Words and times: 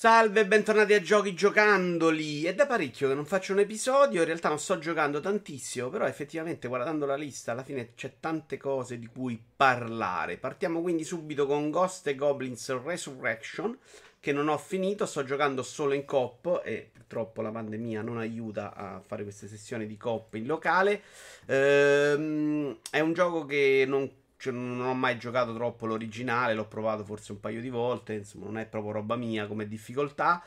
Salve, 0.00 0.46
bentornati 0.46 0.94
a 0.94 1.02
Giochi 1.02 1.34
Giocandoli. 1.34 2.44
È 2.44 2.54
da 2.54 2.64
parecchio 2.64 3.06
che 3.06 3.14
non 3.14 3.26
faccio 3.26 3.52
un 3.52 3.58
episodio. 3.58 4.20
In 4.20 4.26
realtà 4.26 4.48
non 4.48 4.58
sto 4.58 4.78
giocando 4.78 5.20
tantissimo, 5.20 5.90
però 5.90 6.06
effettivamente 6.06 6.68
guardando 6.68 7.04
la 7.04 7.16
lista 7.16 7.52
alla 7.52 7.62
fine 7.62 7.92
c'è 7.94 8.14
tante 8.18 8.56
cose 8.56 8.98
di 8.98 9.06
cui 9.08 9.38
parlare. 9.54 10.38
Partiamo 10.38 10.80
quindi 10.80 11.04
subito 11.04 11.44
con 11.44 11.68
Ghost 11.68 12.06
e 12.06 12.14
Goblins 12.14 12.82
Resurrection, 12.82 13.76
che 14.18 14.32
non 14.32 14.48
ho 14.48 14.56
finito. 14.56 15.04
Sto 15.04 15.22
giocando 15.22 15.62
solo 15.62 15.92
in 15.92 16.06
coop 16.06 16.62
e 16.64 16.92
purtroppo 16.94 17.42
la 17.42 17.50
pandemia 17.50 18.00
non 18.00 18.16
aiuta 18.16 18.72
a 18.74 19.02
fare 19.06 19.22
queste 19.22 19.48
sessioni 19.48 19.86
di 19.86 19.98
coop 19.98 20.32
in 20.32 20.46
locale. 20.46 21.02
Ehm, 21.44 22.78
è 22.90 23.00
un 23.00 23.12
gioco 23.12 23.44
che 23.44 23.84
non 23.86 24.10
cioè, 24.40 24.54
non 24.54 24.80
ho 24.80 24.94
mai 24.94 25.18
giocato 25.18 25.52
troppo 25.52 25.84
l'originale, 25.84 26.54
l'ho 26.54 26.66
provato 26.66 27.04
forse 27.04 27.32
un 27.32 27.40
paio 27.40 27.60
di 27.60 27.68
volte, 27.68 28.14
insomma 28.14 28.46
non 28.46 28.56
è 28.56 28.64
proprio 28.64 28.92
roba 28.92 29.14
mia 29.14 29.46
come 29.46 29.68
difficoltà. 29.68 30.42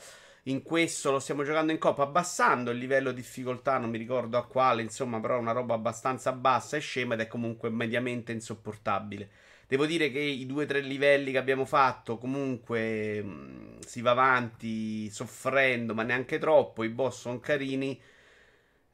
In 0.46 0.64
questo 0.64 1.12
lo 1.12 1.20
stiamo 1.20 1.44
giocando 1.44 1.72
in 1.72 1.78
coppa 1.78 2.02
abbassando 2.02 2.72
il 2.72 2.80
livello 2.80 3.12
di 3.12 3.22
difficoltà, 3.22 3.78
non 3.78 3.92
mi 3.92 4.00
ricordo 4.00 4.38
a 4.40 4.48
quale, 4.48 4.82
insomma, 4.82 5.20
però 5.20 5.38
è 5.38 5.40
una 5.40 5.52
roba 5.52 5.76
abbastanza 5.76 6.32
bassa 6.32 6.76
e 6.76 6.80
scema 6.80 7.14
ed 7.14 7.20
è 7.20 7.28
comunque 7.28 7.70
mediamente 7.70 8.32
insopportabile. 8.32 9.30
Devo 9.68 9.86
dire 9.86 10.12
che 10.12 10.20
i 10.20 10.48
due 10.48 10.64
o 10.64 10.68
tre 10.68 10.82
livelli 10.82 11.32
che 11.32 11.38
abbiamo 11.38 11.66
fatto 11.66 12.18
comunque 12.18 13.22
mh, 13.22 13.80
si 13.86 14.02
va 14.02 14.12
avanti 14.12 15.08
soffrendo, 15.12 15.94
ma 15.94 16.02
neanche 16.02 16.40
troppo, 16.40 16.84
i 16.84 16.90
boss 16.90 17.22
sono 17.22 17.40
carini 17.40 18.02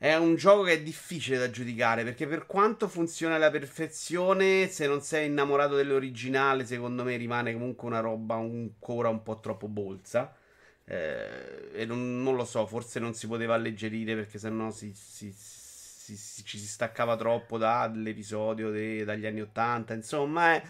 è 0.02 0.16
un 0.16 0.36
gioco 0.36 0.64
che 0.64 0.74
è 0.74 0.82
difficile 0.82 1.38
da 1.38 1.50
giudicare 1.50 2.06
perché 2.06 2.26
per 2.26 2.46
quanto 2.46 2.88
funziona 2.88 3.36
alla 3.36 3.52
perfezione, 3.52 4.70
se 4.70 4.88
non 4.88 5.02
sei 5.02 5.28
innamorato 5.28 5.76
dell'originale, 5.76 6.66
secondo 6.66 7.04
me 7.04 7.18
rimane 7.18 7.52
comunque 7.52 7.86
una 7.88 8.00
roba 8.00 8.36
ancora 8.36 9.10
un 9.10 9.22
po' 9.24 9.42
troppo 9.42 9.68
bolsa. 9.68 10.34
Eh, 10.86 11.72
e 11.74 11.86
non, 11.86 12.24
non, 12.24 12.36
lo 12.38 12.46
so, 12.46 12.66
forse 12.66 13.00
non 13.02 13.14
si 13.14 13.28
poteva 13.28 13.56
alleggerire 13.56 14.16
perché 14.16 14.40
sennò 14.40 14.72
si, 14.72 14.94
si, 14.96 15.34
si, 15.34 16.16
ci 16.46 16.58
si 16.58 16.66
staccava 16.66 17.18
troppo 17.18 17.58
dall'episodio 17.58 18.72
de, 18.72 19.04
dagli 19.04 19.26
anni 19.26 19.42
80. 19.42 19.94
Insomma, 19.96 20.56
è 20.56 20.64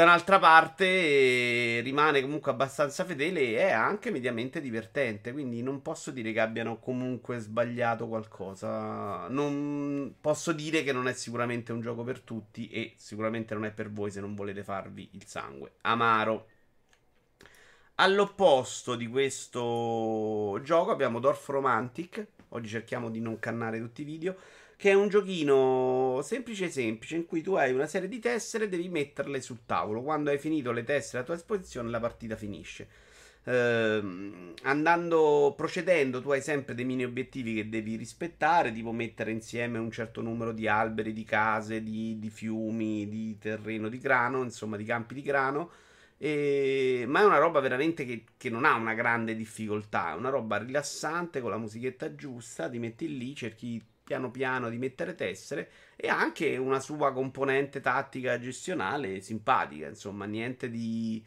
da 0.00 0.06
un'altra 0.06 0.38
parte 0.38 1.80
rimane 1.80 2.22
comunque 2.22 2.50
abbastanza 2.50 3.04
fedele 3.04 3.40
e 3.40 3.58
è 3.58 3.70
anche 3.70 4.10
mediamente 4.10 4.58
divertente, 4.58 5.30
quindi 5.30 5.62
non 5.62 5.82
posso 5.82 6.10
dire 6.10 6.32
che 6.32 6.40
abbiano 6.40 6.78
comunque 6.78 7.38
sbagliato 7.38 8.08
qualcosa. 8.08 9.28
Non 9.28 10.14
posso 10.18 10.52
dire 10.52 10.82
che 10.82 10.92
non 10.92 11.06
è 11.06 11.12
sicuramente 11.12 11.72
un 11.72 11.82
gioco 11.82 12.02
per 12.02 12.20
tutti 12.20 12.70
e 12.70 12.94
sicuramente 12.96 13.52
non 13.52 13.66
è 13.66 13.72
per 13.72 13.92
voi 13.92 14.10
se 14.10 14.20
non 14.20 14.34
volete 14.34 14.64
farvi 14.64 15.06
il 15.12 15.26
sangue 15.26 15.72
amaro. 15.82 16.46
All'opposto 17.96 18.94
di 18.94 19.06
questo 19.06 20.58
gioco 20.62 20.92
abbiamo 20.92 21.20
Dorf 21.20 21.46
Romantic. 21.50 22.26
Oggi 22.52 22.68
cerchiamo 22.70 23.10
di 23.10 23.20
non 23.20 23.38
cannare 23.38 23.78
tutti 23.78 24.00
i 24.00 24.06
video 24.06 24.34
che 24.80 24.92
è 24.92 24.94
un 24.94 25.10
giochino 25.10 26.20
semplice 26.22 26.70
semplice 26.70 27.14
in 27.14 27.26
cui 27.26 27.42
tu 27.42 27.52
hai 27.52 27.70
una 27.70 27.86
serie 27.86 28.08
di 28.08 28.18
tessere 28.18 28.64
e 28.64 28.68
devi 28.70 28.88
metterle 28.88 29.42
sul 29.42 29.66
tavolo. 29.66 30.00
Quando 30.00 30.30
hai 30.30 30.38
finito 30.38 30.72
le 30.72 30.84
tessere 30.84 31.18
a 31.18 31.22
tua 31.22 31.34
esposizione 31.34 31.90
la 31.90 32.00
partita 32.00 32.34
finisce. 32.34 32.88
Uh, 33.44 34.54
andando 34.62 35.52
procedendo, 35.54 36.22
tu 36.22 36.30
hai 36.30 36.40
sempre 36.40 36.74
dei 36.74 36.86
mini 36.86 37.04
obiettivi 37.04 37.56
che 37.56 37.68
devi 37.68 37.96
rispettare, 37.96 38.72
tipo 38.72 38.90
mettere 38.90 39.32
insieme 39.32 39.76
un 39.76 39.90
certo 39.90 40.22
numero 40.22 40.50
di 40.52 40.66
alberi, 40.66 41.12
di 41.12 41.24
case, 41.24 41.82
di, 41.82 42.18
di 42.18 42.30
fiumi, 42.30 43.06
di 43.06 43.36
terreno 43.38 43.90
di 43.90 43.98
grano, 43.98 44.42
insomma, 44.42 44.78
di 44.78 44.84
campi 44.84 45.12
di 45.12 45.20
grano. 45.20 45.72
E... 46.16 47.04
Ma 47.06 47.20
è 47.20 47.24
una 47.24 47.36
roba 47.36 47.60
veramente 47.60 48.06
che, 48.06 48.24
che, 48.38 48.48
non 48.48 48.64
ha 48.64 48.76
una 48.76 48.94
grande 48.94 49.36
difficoltà. 49.36 50.12
È 50.12 50.16
una 50.16 50.30
roba 50.30 50.56
rilassante 50.56 51.42
con 51.42 51.50
la 51.50 51.58
musichetta 51.58 52.14
giusta. 52.14 52.70
Ti 52.70 52.78
metti 52.78 53.18
lì, 53.18 53.34
cerchi 53.34 53.82
piano 54.10 54.32
piano 54.32 54.68
di 54.68 54.76
mettere 54.76 55.14
tessere 55.14 55.70
e 55.94 56.08
anche 56.08 56.56
una 56.56 56.80
sua 56.80 57.12
componente 57.12 57.80
tattica 57.80 58.40
gestionale 58.40 59.20
simpatica, 59.20 59.86
insomma, 59.86 60.24
niente 60.24 60.68
di 60.68 61.24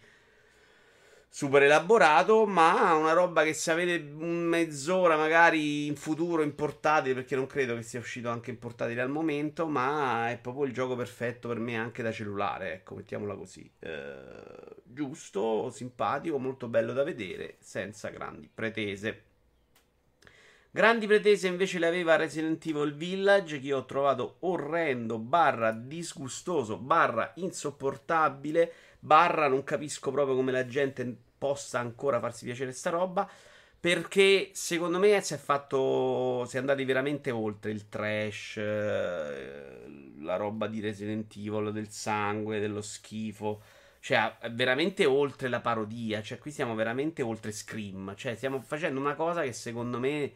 super 1.30 1.64
elaborato, 1.64 2.46
ma 2.46 2.94
una 2.94 3.14
roba 3.14 3.44
che 3.44 3.54
se 3.54 3.72
avete 3.72 4.04
mezz'ora 4.04 5.16
magari 5.16 5.86
in 5.86 5.96
futuro 5.96 6.44
importate, 6.44 7.14
perché 7.14 7.38
non 7.38 7.48
credo 7.48 7.74
che 7.76 7.84
sia 7.84 8.00
uscito 8.00 8.30
anche 8.30 8.52
importatile 8.52 9.00
al 9.02 9.10
momento, 9.10 9.66
ma 9.66 10.30
è 10.30 10.38
proprio 10.38 10.66
il 10.66 10.74
gioco 10.74 10.98
perfetto 10.98 11.48
per 11.48 11.60
me 11.60 11.78
anche 11.78 12.04
da 12.04 12.12
cellulare, 12.12 12.74
ecco, 12.74 12.96
mettiamola 12.96 13.36
così. 13.36 13.72
Eh, 13.80 14.76
giusto, 14.84 15.70
simpatico, 15.72 16.38
molto 16.38 16.68
bello 16.68 16.92
da 16.92 17.04
vedere, 17.04 17.56
senza 17.62 18.10
grandi 18.10 18.50
pretese. 18.54 19.32
Grandi 20.76 21.06
pretese 21.06 21.48
invece 21.48 21.78
le 21.78 21.86
aveva 21.86 22.16
Resident 22.16 22.66
Evil 22.66 22.96
Village, 22.96 23.60
che 23.60 23.68
io 23.68 23.78
ho 23.78 23.86
trovato 23.86 24.38
orrendo, 24.40 25.20
barra 25.20 25.72
disgustoso, 25.72 26.78
barra 26.78 27.32
insopportabile, 27.36 28.74
barra 28.98 29.48
non 29.48 29.64
capisco 29.64 30.10
proprio 30.10 30.36
come 30.36 30.52
la 30.52 30.66
gente 30.66 31.16
possa 31.38 31.78
ancora 31.78 32.20
farsi 32.20 32.46
piacere 32.46 32.72
sta 32.72 32.90
roba. 32.90 33.30
Perché 33.80 34.50
secondo 34.54 34.98
me 34.98 35.22
si 35.22 35.36
è 35.36 35.38
fatto. 35.38 36.44
Si 36.48 36.56
è 36.56 36.60
andati 36.60 36.84
veramente 36.86 37.30
oltre 37.30 37.70
il 37.70 37.88
trash, 37.88 38.58
eh, 38.58 39.86
la 40.22 40.38
roba 40.38 40.66
di 40.66 40.80
Resident 40.80 41.32
Evil, 41.36 41.72
del 41.72 41.90
sangue, 41.90 42.60
dello 42.60 42.82
schifo. 42.82 43.62
Cioè, 44.00 44.38
veramente 44.54 45.06
oltre 45.06 45.50
la 45.50 45.62
parodia. 45.62 46.24
Cioè, 46.24 46.40
qui 46.40 46.50
siamo 46.50 46.74
veramente 46.74 47.22
oltre 47.22 47.52
Scream. 47.52 48.16
Cioè, 48.16 48.34
stiamo 48.36 48.60
facendo 48.62 49.00
una 49.00 49.14
cosa 49.14 49.44
che 49.44 49.54
secondo 49.54 50.00
me 50.00 50.34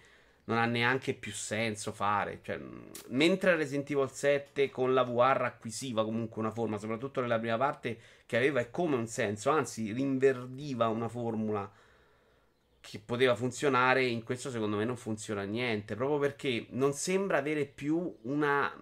non 0.47 0.57
ha 0.57 0.65
neanche 0.65 1.13
più 1.13 1.31
senso 1.31 1.91
fare. 1.91 2.39
Cioè, 2.41 2.59
mentre 3.07 3.55
Resident 3.55 3.89
Evil 3.89 4.09
7 4.09 4.69
con 4.69 4.93
la 4.93 5.03
VR 5.03 5.41
acquisiva 5.43 6.03
comunque 6.03 6.41
una 6.41 6.51
forma, 6.51 6.77
soprattutto 6.77 7.21
nella 7.21 7.39
prima 7.39 7.57
parte, 7.57 7.97
che 8.25 8.37
aveva 8.37 8.59
e 8.59 8.69
come 8.69 8.95
un 8.95 9.07
senso, 9.07 9.49
anzi 9.49 9.91
rinverdiva 9.91 10.87
una 10.87 11.09
formula 11.09 11.69
che 12.79 13.01
poteva 13.03 13.35
funzionare, 13.35 14.05
in 14.05 14.23
questo 14.23 14.49
secondo 14.49 14.77
me 14.77 14.85
non 14.85 14.95
funziona 14.95 15.43
niente, 15.43 15.95
proprio 15.95 16.19
perché 16.19 16.67
non 16.69 16.93
sembra 16.93 17.37
avere 17.37 17.65
più 17.65 18.15
una 18.21 18.73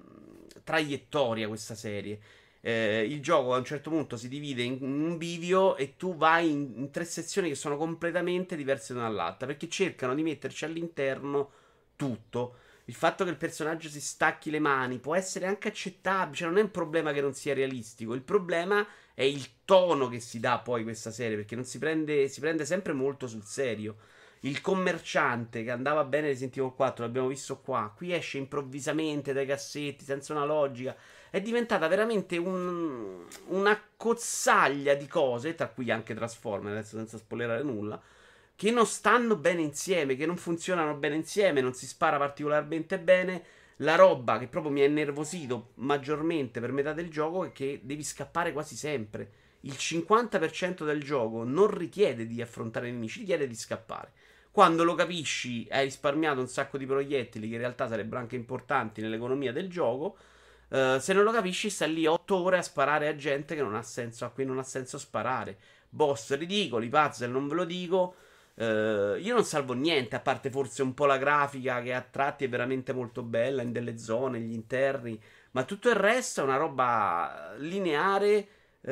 traiettoria 0.64 1.48
questa 1.48 1.74
serie. 1.74 2.20
Eh, 2.68 3.06
il 3.08 3.22
gioco 3.22 3.54
a 3.54 3.60
un 3.60 3.64
certo 3.64 3.92
punto 3.92 4.18
si 4.18 4.28
divide 4.28 4.64
in 4.64 4.80
un 4.82 5.18
bivio 5.18 5.76
e 5.76 5.98
tu 5.98 6.16
vai 6.16 6.50
in, 6.50 6.74
in 6.78 6.90
tre 6.90 7.06
sezioni 7.06 7.48
che 7.48 7.54
sono 7.54 7.78
completamente 7.78 8.56
diverse 8.56 8.94
l'una 8.94 9.06
dall'altra 9.06 9.46
perché 9.46 9.70
cercano 9.70 10.16
di 10.16 10.24
metterci 10.24 10.66
all'interno 10.66 11.52
tutto. 11.96 12.56
Il 12.86 12.96
fatto 12.96 13.24
che 13.24 13.30
il 13.30 13.38
personaggio 13.38 13.88
si 13.88 14.02
stacchi 14.02 14.50
le 14.50 14.58
mani 14.58 14.98
può 14.98 15.14
essere 15.14 15.46
anche 15.46 15.68
accettabile, 15.68 16.36
cioè 16.36 16.48
non 16.48 16.58
è 16.58 16.64
un 16.64 16.72
problema 16.72 17.14
che 17.14 17.22
non 17.22 17.36
sia 17.36 17.54
realistico, 17.54 18.16
il 18.16 18.24
problema 18.24 18.84
è 19.14 19.22
il 19.22 19.48
tono 19.64 20.08
che 20.08 20.20
si 20.20 20.40
dà 20.40 20.58
poi 20.58 20.82
questa 20.82 21.12
serie 21.12 21.36
perché 21.36 21.54
non 21.54 21.66
si 21.66 21.78
prende, 21.78 22.28
si 22.30 22.40
prende 22.40 22.66
sempre 22.66 22.94
molto 22.94 23.28
sul 23.28 23.44
serio. 23.44 23.98
Il 24.40 24.62
commerciante 24.62 25.64
che 25.64 25.70
andava 25.70 26.04
bene 26.04 26.30
Resident 26.30 26.58
Evil 26.58 26.74
4, 26.74 27.06
l'abbiamo 27.06 27.28
visto 27.28 27.60
qua, 27.60 27.94
qui 27.96 28.12
esce 28.12 28.40
improvvisamente 28.40 29.34
dai 29.34 29.46
cassetti 29.46 30.04
senza 30.04 30.34
una 30.34 30.46
logica 30.46 30.96
è 31.30 31.42
diventata 31.42 31.88
veramente 31.88 32.38
un, 32.38 33.26
una 33.48 33.82
cozzaglia 33.98 34.94
di 34.94 35.08
cose, 35.08 35.56
tra 35.56 35.68
cui 35.68 35.92
anche 35.92 36.14
Transformer, 36.14 36.72
adesso 36.72 36.96
senza 36.98 37.18
spoilerare 37.18 37.64
nulla, 37.64 38.02
che 38.56 38.72
non 38.72 38.86
stanno 38.86 39.36
bene 39.36 39.62
insieme, 39.62 40.16
che 40.16 40.26
non 40.26 40.38
funzionano 40.38 40.96
bene 40.96 41.16
insieme, 41.16 41.62
non 41.62 41.74
si 41.74 41.86
spara 41.86 42.18
particolarmente 42.18 43.00
bene. 43.00 43.44
La 43.80 43.96
roba 43.96 44.40
che 44.40 44.48
proprio 44.48 44.72
mi 44.72 44.82
ha 44.82 44.86
innervosito 44.86 45.72
maggiormente 45.76 46.62
per 46.62 46.72
metà 46.72 46.94
del 46.94 47.10
gioco 47.10 47.44
è 47.44 47.52
che 47.52 47.82
devi 47.84 48.04
scappare 48.04 48.54
quasi 48.54 48.78
sempre. 48.78 49.44
Il 49.62 49.74
50% 49.74 50.86
del 50.86 51.04
gioco 51.04 51.44
non 51.44 51.76
richiede 51.76 52.26
di 52.28 52.42
affrontare 52.42 52.88
i 52.88 52.92
nemici, 52.92 53.20
richiede 53.20 53.48
di 53.48 53.56
scappare. 53.56 54.12
Quando 54.52 54.86
lo 54.86 54.96
capisci, 54.96 55.68
hai 55.70 55.84
risparmiato 55.84 56.40
un 56.40 56.48
sacco 56.48 56.78
di 56.78 56.86
proiettili 56.86 57.50
che 57.50 57.56
in 57.56 57.60
realtà 57.60 57.90
sarebbero 57.90 58.22
anche 58.22 58.38
importanti 58.38 59.02
nell'economia 59.02 59.52
del 59.52 59.70
gioco 59.70 60.16
Uh, 60.76 61.00
se 61.00 61.14
non 61.14 61.24
lo 61.24 61.32
capisci, 61.32 61.70
sta 61.70 61.86
lì 61.86 62.06
8 62.06 62.36
ore 62.36 62.58
a 62.58 62.62
sparare 62.62 63.08
a 63.08 63.16
gente 63.16 63.56
che 63.56 63.62
non 63.62 63.76
ha 63.76 63.82
senso, 63.82 64.26
a 64.26 64.30
cui 64.30 64.44
non 64.44 64.58
ha 64.60 64.64
senso 64.64 64.98
sparare. 64.98 65.58
Boss 65.88 66.36
ridicoli, 66.36 66.90
puzzle, 66.90 67.28
non 67.28 67.48
ve 67.48 67.56
lo 67.56 67.64
dico. 67.64 68.16
Uh, 68.56 69.16
io 69.16 69.34
non 69.34 69.46
salvo 69.46 69.72
niente, 69.72 70.18
a 70.18 70.20
parte 70.20 70.50
forse 70.50 70.82
un 70.82 70.94
po' 70.94 71.06
la 71.06 71.18
grafica 71.18 71.82
che 71.82 71.94
a 71.94 72.02
tratti 72.02 72.44
è 72.44 72.50
veramente 72.50 72.92
molto 72.92 73.24
bella 73.24 73.62
in 73.62 73.72
delle 73.72 73.98
zone, 73.98 74.40
gli 74.42 74.54
interni, 74.54 75.18
ma 75.52 75.64
tutto 75.64 75.88
il 75.88 75.96
resto 75.96 76.42
è 76.42 76.44
una 76.44 76.58
roba 76.58 77.54
lineare 77.58 78.48
uh, 78.82 78.90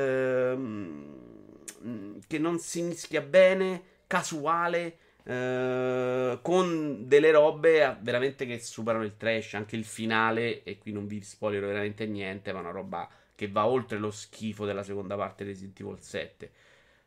che 2.25 2.39
non 2.39 2.59
si 2.59 2.81
mischia 2.81 3.21
bene, 3.21 3.83
casuale. 4.07 4.97
Uh, 5.23 6.41
con 6.41 7.07
delle 7.07 7.31
robe 7.31 7.97
veramente 8.01 8.45
che 8.45 8.59
superano 8.59 9.05
il 9.05 9.15
trash, 9.15 9.53
anche 9.53 9.75
il 9.75 9.85
finale, 9.85 10.63
e 10.63 10.77
qui 10.77 10.91
non 10.91 11.07
vi 11.07 11.21
spoilerò 11.21 11.67
veramente 11.67 12.05
niente, 12.05 12.51
ma 12.51 12.59
una 12.59 12.71
roba 12.71 13.09
che 13.35 13.47
va 13.47 13.65
oltre 13.65 13.97
lo 13.97 14.11
schifo 14.11 14.65
della 14.65 14.83
seconda 14.83 15.15
parte 15.15 15.43
di 15.43 15.51
Resident 15.51 15.79
Evil 15.79 15.97
7. 15.99 16.51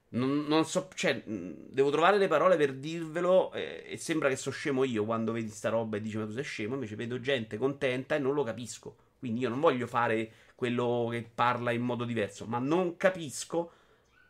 Non, 0.09 0.45
non, 0.47 0.65
so, 0.65 0.89
cioè, 0.95 1.23
devo 1.25 1.91
trovare 1.91 2.17
le 2.17 2.29
parole 2.29 2.57
per 2.57 2.75
dirvelo. 2.75 3.53
Eh, 3.53 3.85
e 3.87 3.97
sembra 3.97 4.29
che 4.29 4.37
so 4.37 4.51
scemo 4.51 4.85
io 4.85 5.05
quando 5.05 5.33
vedi 5.33 5.49
sta 5.49 5.69
roba 5.69 5.97
e 5.97 6.01
dici: 6.01 6.17
Ma 6.17 6.27
tu 6.27 6.33
sei 6.33 6.45
scemo. 6.45 6.75
Invece 6.75 6.95
vedo 6.95 7.21
gente 7.21 7.59
contenta 7.59 8.15
e 8.15 8.19
non 8.19 8.33
lo 8.35 8.45
capisco. 8.45 8.97
Quindi 9.19 9.41
io 9.41 9.49
non 9.49 9.61
voglio 9.61 9.87
fare 9.87 10.31
quello 10.55 11.09
che 11.11 11.29
parla 11.35 11.73
in 11.73 11.83
modo 11.83 12.05
diverso, 12.05 12.47
ma 12.47 12.59
non 12.59 12.97
capisco 12.97 13.73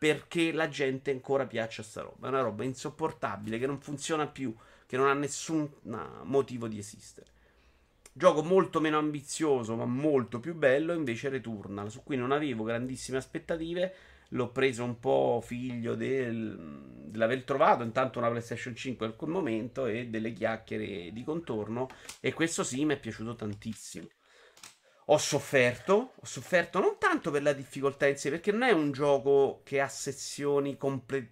perché 0.07 0.53
la 0.53 0.69
gente 0.69 1.11
ancora 1.11 1.47
piaccia 1.47 1.83
sta 1.83 2.03
roba. 2.03 2.27
È 2.27 2.31
una 2.31 2.43
roba 2.43 2.63
insopportabile 2.63 3.59
che 3.59 3.67
non 3.67 3.81
funziona 3.81 4.29
più, 4.29 4.55
che 4.87 4.97
non 4.97 5.09
ha 5.09 5.15
nessun 5.15 5.69
motivo 6.23 6.69
di 6.69 6.79
esistere. 6.79 7.27
Gioco 8.13 8.45
molto 8.45 8.81
meno 8.81 8.99
ambizioso, 8.99 9.75
ma 9.75 9.85
molto 9.85 10.39
più 10.39 10.55
bello, 10.55 10.93
invece 10.93 11.29
Returnal, 11.29 11.91
su 11.91 12.05
cui 12.05 12.17
non 12.17 12.31
avevo 12.31 12.63
grandissime 12.63 13.19
aspettative. 13.19 13.95
L'ho 14.31 14.51
preso 14.51 14.85
un 14.85 15.01
po' 15.01 15.43
figlio 15.45 15.97
del, 15.97 16.57
dell'aver 17.07 17.43
trovato 17.43 17.83
intanto 17.83 18.19
una 18.21 18.29
PlayStation 18.29 18.77
5 18.77 19.07
al 19.07 19.17
quel 19.17 19.31
momento 19.31 19.87
e 19.87 20.07
delle 20.07 20.33
chiacchiere 20.33 21.13
di 21.13 21.25
contorno. 21.25 21.89
E 22.21 22.33
questo 22.33 22.63
sì 22.63 22.85
mi 22.85 22.95
è 22.95 22.99
piaciuto 22.99 23.35
tantissimo. 23.35 24.07
Ho 25.09 25.19
sofferto, 25.19 26.15
ho 26.17 26.27
sofferto 26.27 26.81
non 26.81 26.97
tanto 26.99 27.31
per 27.31 27.43
la 27.43 27.53
difficoltà 27.53 28.09
in 28.09 28.17
sé, 28.17 28.29
perché 28.31 28.51
non 28.51 28.63
è 28.63 28.73
un 28.73 28.91
gioco 28.91 29.61
che 29.63 29.81
ha 29.81 29.87
sezioni 29.87 30.77
comple- 30.77 31.31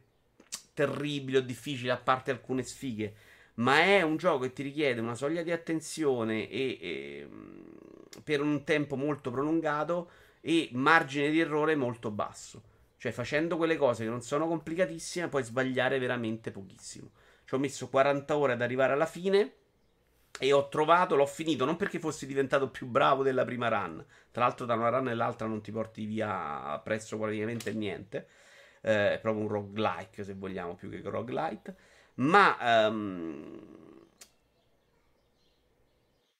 terribili 0.74 1.38
o 1.38 1.42
difficili, 1.42 1.90
a 1.90 1.96
parte 1.96 2.30
alcune 2.30 2.62
sfighe, 2.62 3.14
ma 3.54 3.80
è 3.80 4.02
un 4.02 4.16
gioco 4.16 4.44
che 4.44 4.52
ti 4.52 4.62
richiede 4.62 5.00
una 5.00 5.16
soglia 5.16 5.42
di 5.42 5.50
attenzione 5.50 6.48
e, 6.48 6.78
e, 6.80 7.28
per 8.22 8.40
un 8.40 8.62
tempo 8.62 8.94
molto 8.94 9.32
prolungato 9.32 10.10
e 10.40 10.68
margine 10.72 11.30
di 11.30 11.40
errore 11.40 11.74
molto 11.74 12.12
basso. 12.12 12.62
Cioè, 12.96 13.10
facendo 13.10 13.56
quelle 13.56 13.76
cose 13.76 14.04
che 14.04 14.10
non 14.10 14.22
sono 14.22 14.46
complicatissime, 14.46 15.28
puoi 15.28 15.42
sbagliare 15.42 15.98
veramente 15.98 16.52
pochissimo. 16.52 17.10
Ci 17.44 17.54
ho 17.54 17.58
messo 17.58 17.88
40 17.88 18.36
ore 18.36 18.52
ad 18.52 18.62
arrivare 18.62 18.92
alla 18.92 19.06
fine 19.06 19.52
e 20.38 20.52
ho 20.52 20.68
trovato, 20.68 21.14
l'ho 21.14 21.26
finito 21.26 21.64
non 21.64 21.76
perché 21.76 21.98
fossi 21.98 22.26
diventato 22.26 22.68
più 22.68 22.86
bravo 22.86 23.22
della 23.22 23.44
prima 23.44 23.68
run. 23.68 24.04
Tra 24.30 24.44
l'altro, 24.44 24.66
da 24.66 24.74
una 24.74 24.88
run 24.88 25.08
all'altra 25.08 25.46
non 25.46 25.60
ti 25.60 25.70
porti 25.70 26.04
via 26.04 26.80
presso 26.82 27.16
praticamente 27.18 27.72
niente. 27.72 28.28
Eh, 28.80 29.14
è 29.14 29.18
proprio 29.20 29.44
un 29.44 29.48
roguelike, 29.48 30.24
se 30.24 30.34
vogliamo, 30.34 30.74
più 30.74 30.90
che 30.90 31.00
roguelite. 31.02 31.76
Ma 32.16 32.86
um, 32.88 33.60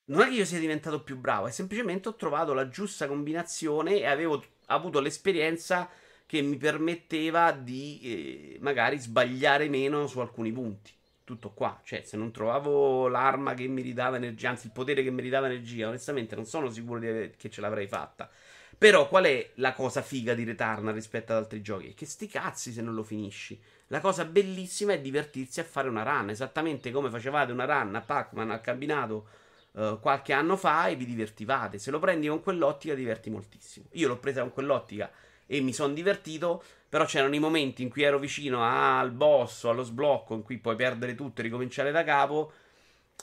non 0.07 0.21
è 0.21 0.25
che 0.27 0.35
io 0.35 0.45
sia 0.45 0.59
diventato 0.59 1.03
più 1.03 1.17
bravo, 1.17 1.47
è 1.47 1.51
semplicemente 1.51 2.09
ho 2.09 2.15
trovato 2.15 2.53
la 2.53 2.69
giusta 2.69 3.07
combinazione 3.07 3.99
e 3.99 4.07
avevo 4.07 4.43
avuto 4.67 5.01
l'esperienza 5.01 5.89
che 6.27 6.43
mi 6.43 6.57
permetteva 6.57 7.53
di 7.53 8.01
eh, 8.03 8.59
magari 8.61 8.99
sbagliare 8.99 9.69
meno 9.69 10.07
su 10.07 10.21
alcuni 10.21 10.53
punti 10.53 10.93
tutto 11.25 11.51
qua. 11.51 11.81
Cioè, 11.83 12.03
se 12.05 12.17
non 12.17 12.31
trovavo 12.31 13.09
l'arma 13.09 13.55
che 13.55 13.67
mi 13.67 13.83
ridava 13.83 14.17
energia, 14.17 14.51
anzi 14.51 14.67
il 14.67 14.73
potere 14.73 15.03
che 15.03 15.11
mi 15.11 15.23
ridava 15.23 15.47
energia, 15.47 15.89
onestamente 15.89 16.35
non 16.35 16.45
sono 16.45 16.71
sicuro 16.71 17.01
di, 17.01 17.33
che 17.37 17.51
ce 17.51 17.61
l'avrei 17.61 17.89
fatta. 17.89 18.31
Però 18.77 19.09
qual 19.09 19.25
è 19.25 19.51
la 19.55 19.73
cosa 19.73 20.03
figa 20.03 20.35
di 20.35 20.45
Returnal 20.45 20.95
rispetto 20.95 21.33
ad 21.33 21.39
altri 21.39 21.63
giochi? 21.63 21.95
Che 21.95 22.07
sti 22.07 22.27
cazzi 22.27 22.73
se 22.73 22.83
non 22.83 22.95
lo 22.95 23.03
finisci. 23.03 23.59
La 23.89 24.01
cosa 24.01 24.25
bellissima 24.25 24.93
è 24.93 25.01
divertirsi 25.01 25.61
a 25.61 25.65
fare 25.65 25.89
una 25.89 26.03
run, 26.03 26.31
esattamente 26.31 26.91
come 26.91 27.09
facevate 27.09 27.53
una 27.53 27.65
run 27.65 27.95
a 27.95 28.01
Pac-Man 28.01 28.51
al 28.51 28.61
cabinato 28.61 29.29
uh, 29.73 30.01
qualche 30.01 30.33
anno 30.33 30.57
fa 30.57 30.89
e 30.89 30.97
vi 30.97 31.07
divertivate. 31.07 31.79
Se 31.79 31.91
lo 31.91 31.99
prendi 31.99 32.27
con 32.27 32.43
quell'ottica 32.43 32.95
diverti 32.95 33.31
moltissimo. 33.31 33.87
Io 33.93 34.09
l'ho 34.09 34.19
presa 34.19 34.41
con 34.41 34.53
quell'ottica 34.53 35.11
e 35.47 35.61
mi 35.61 35.73
sono 35.73 35.93
divertito. 35.93 36.63
Però 36.95 37.07
c'erano 37.07 37.35
i 37.35 37.41
momenti 37.41 37.83
in 37.83 37.91
cui 37.91 38.03
ero 38.03 38.21
vicino 38.21 38.63
al 38.63 39.11
boss 39.11 39.65
o 39.65 39.71
allo 39.71 39.83
sblocco, 39.83 40.33
in 40.37 40.45
cui 40.45 40.59
puoi 40.59 40.77
perdere 40.77 41.17
tutto 41.17 41.41
e 41.41 41.43
ricominciare 41.43 41.91
da 41.91 42.05
capo. 42.05 42.53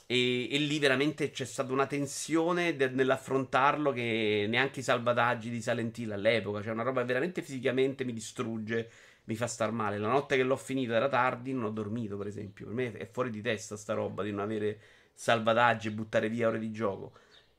E, 0.07 0.53
e 0.53 0.57
lì 0.57 0.77
veramente 0.77 1.31
c'è 1.31 1.45
stata 1.45 1.71
una 1.71 1.85
tensione 1.85 2.75
de- 2.75 2.89
nell'affrontarlo 2.89 3.94
che 3.94 4.45
neanche 4.50 4.81
i 4.81 4.83
salvataggi 4.83 5.50
di 5.50 5.62
Silent 5.62 5.97
Hill 6.00 6.12
all'epoca. 6.12 6.62
Cioè, 6.62 6.73
una 6.73 6.83
roba 6.83 7.06
veramente 7.06 7.41
fisicamente 7.41 8.03
mi 8.03 8.12
distrugge, 8.12 8.89
mi 9.23 9.35
fa 9.38 9.47
star 9.47 9.71
male. 9.71 9.97
La 9.97 10.09
notte 10.09 10.35
che 10.35 10.44
l'ho 10.44 10.57
finita 10.57 10.95
era 10.95 11.07
tardi, 11.07 11.53
non 11.53 11.63
ho 11.63 11.69
dormito, 11.69 12.17
per 12.17 12.27
esempio. 12.27 12.65
Per 12.65 12.75
me 12.75 12.91
è 12.91 13.09
fuori 13.09 13.29
di 13.29 13.41
testa 13.41 13.77
sta 13.77 13.94
roba 13.94 14.21
di 14.21 14.31
non 14.31 14.41
avere 14.41 14.81
salvataggi 15.13 15.88
e 15.88 15.91
buttare 15.91 16.27
via 16.27 16.50
ore 16.50 16.59
di 16.59 16.71
gioco 16.71 17.13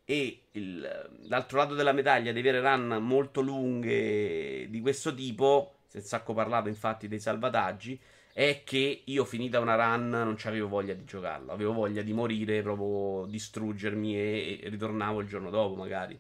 e 0.05 0.43
il, 0.53 1.09
l'altro 1.29 1.59
lato 1.59 1.75
della 1.75 1.93
medaglia 1.93 2.33
di 2.33 2.39
avere 2.41 2.61
run 2.61 2.99
molto 3.01 3.41
lunghe 3.41 4.67
di 4.69 4.81
questo 4.81 5.15
tipo, 5.15 5.77
se 5.93 6.01
sacco 6.01 6.33
parlato 6.33 6.69
infatti 6.71 7.07
dei 7.07 7.21
salvataggi, 7.21 8.01
è 8.33 8.63
che 8.65 9.03
io 9.05 9.27
finita 9.27 9.61
una 9.61 9.75
run 9.75 10.09
non 10.09 10.37
avevo 10.45 10.69
voglia 10.69 10.95
di 10.95 11.05
giocarla, 11.05 11.53
avevo 11.53 11.75
voglia 11.75 12.01
di 12.01 12.15
morire, 12.15 12.63
proprio 12.63 13.27
distruggermi 13.27 14.17
e, 14.17 14.61
e 14.63 14.69
ritornavo 14.71 15.21
il 15.21 15.29
giorno 15.29 15.51
dopo 15.51 15.75
magari. 15.75 16.19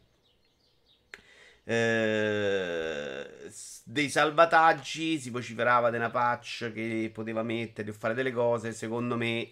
Eh, 1.65 3.51
dei 3.85 4.11
salvataggi 4.11 5.19
si 5.19 5.31
vociferava 5.31 5.89
di 5.89 5.97
una 5.97 6.11
patch 6.11 6.71
che 6.73 7.11
poteva 7.11 7.43
mettere 7.43 7.89
o 7.91 7.95
fare 7.95 8.13
delle 8.13 8.33
cose, 8.33 8.73
secondo 8.73 9.17
me 9.17 9.49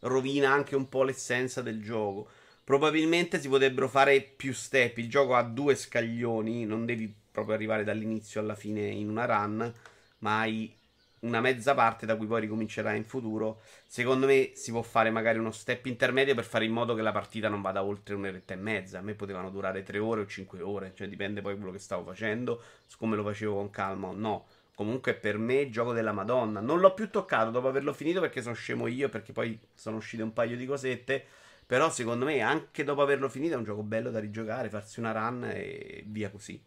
rovina 0.00 0.52
anche 0.52 0.76
un 0.76 0.90
po' 0.90 1.04
l'essenza 1.04 1.62
del 1.62 1.82
gioco. 1.82 2.28
Probabilmente 2.64 3.40
si 3.40 3.48
potrebbero 3.48 3.88
fare 3.88 4.20
più 4.20 4.52
step. 4.52 4.98
Il 4.98 5.08
gioco 5.08 5.34
ha 5.34 5.42
due 5.42 5.74
scaglioni, 5.74 6.66
non 6.66 6.84
devi 6.84 7.22
proprio 7.34 7.56
arrivare 7.56 7.82
dall'inizio 7.82 8.40
alla 8.40 8.54
fine 8.54 8.86
in 8.86 9.08
una 9.08 9.24
run, 9.24 9.72
ma 10.18 10.38
hai 10.38 10.72
una 11.20 11.40
mezza 11.40 11.74
parte 11.74 12.06
da 12.06 12.16
cui 12.16 12.28
poi 12.28 12.42
ricomincerai 12.42 12.96
in 12.96 13.02
futuro. 13.02 13.60
Secondo 13.88 14.26
me 14.26 14.52
si 14.54 14.70
può 14.70 14.82
fare 14.82 15.10
magari 15.10 15.38
uno 15.38 15.50
step 15.50 15.86
intermedio 15.86 16.36
per 16.36 16.44
fare 16.44 16.64
in 16.64 16.70
modo 16.70 16.94
che 16.94 17.02
la 17.02 17.10
partita 17.10 17.48
non 17.48 17.60
vada 17.60 17.82
oltre 17.82 18.14
un'oretta 18.14 18.54
e 18.54 18.56
mezza. 18.56 18.98
A 18.98 19.02
me 19.02 19.14
potevano 19.14 19.50
durare 19.50 19.82
tre 19.82 19.98
ore 19.98 20.20
o 20.20 20.26
cinque 20.26 20.60
ore, 20.60 20.92
cioè 20.94 21.08
dipende 21.08 21.40
poi 21.40 21.54
da 21.54 21.58
quello 21.58 21.72
che 21.72 21.80
stavo 21.80 22.04
facendo, 22.04 22.62
su 22.86 22.98
come 22.98 23.16
lo 23.16 23.24
facevo 23.24 23.52
con 23.52 23.70
calma 23.70 24.06
o 24.08 24.12
no. 24.12 24.46
Comunque 24.76 25.14
per 25.14 25.36
me 25.36 25.70
gioco 25.70 25.92
della 25.92 26.12
Madonna. 26.12 26.60
Non 26.60 26.78
l'ho 26.78 26.94
più 26.94 27.10
toccato 27.10 27.50
dopo 27.50 27.66
averlo 27.66 27.92
finito 27.92 28.20
perché 28.20 28.42
sono 28.42 28.54
scemo 28.54 28.86
io, 28.86 29.08
perché 29.08 29.32
poi 29.32 29.58
sono 29.74 29.96
uscite 29.96 30.22
un 30.22 30.32
paio 30.32 30.56
di 30.56 30.66
cosette. 30.66 31.24
Però 31.66 31.90
secondo 31.90 32.26
me, 32.26 32.40
anche 32.42 32.84
dopo 32.84 33.02
averlo 33.02 33.28
finito, 33.28 33.54
è 33.54 33.56
un 33.56 33.64
gioco 33.64 33.82
bello 33.82 34.10
da 34.10 34.20
rigiocare, 34.20 34.68
farsi 34.68 35.00
una 35.00 35.10
run 35.10 35.50
e 35.52 36.04
via 36.06 36.30
così. 36.30 36.60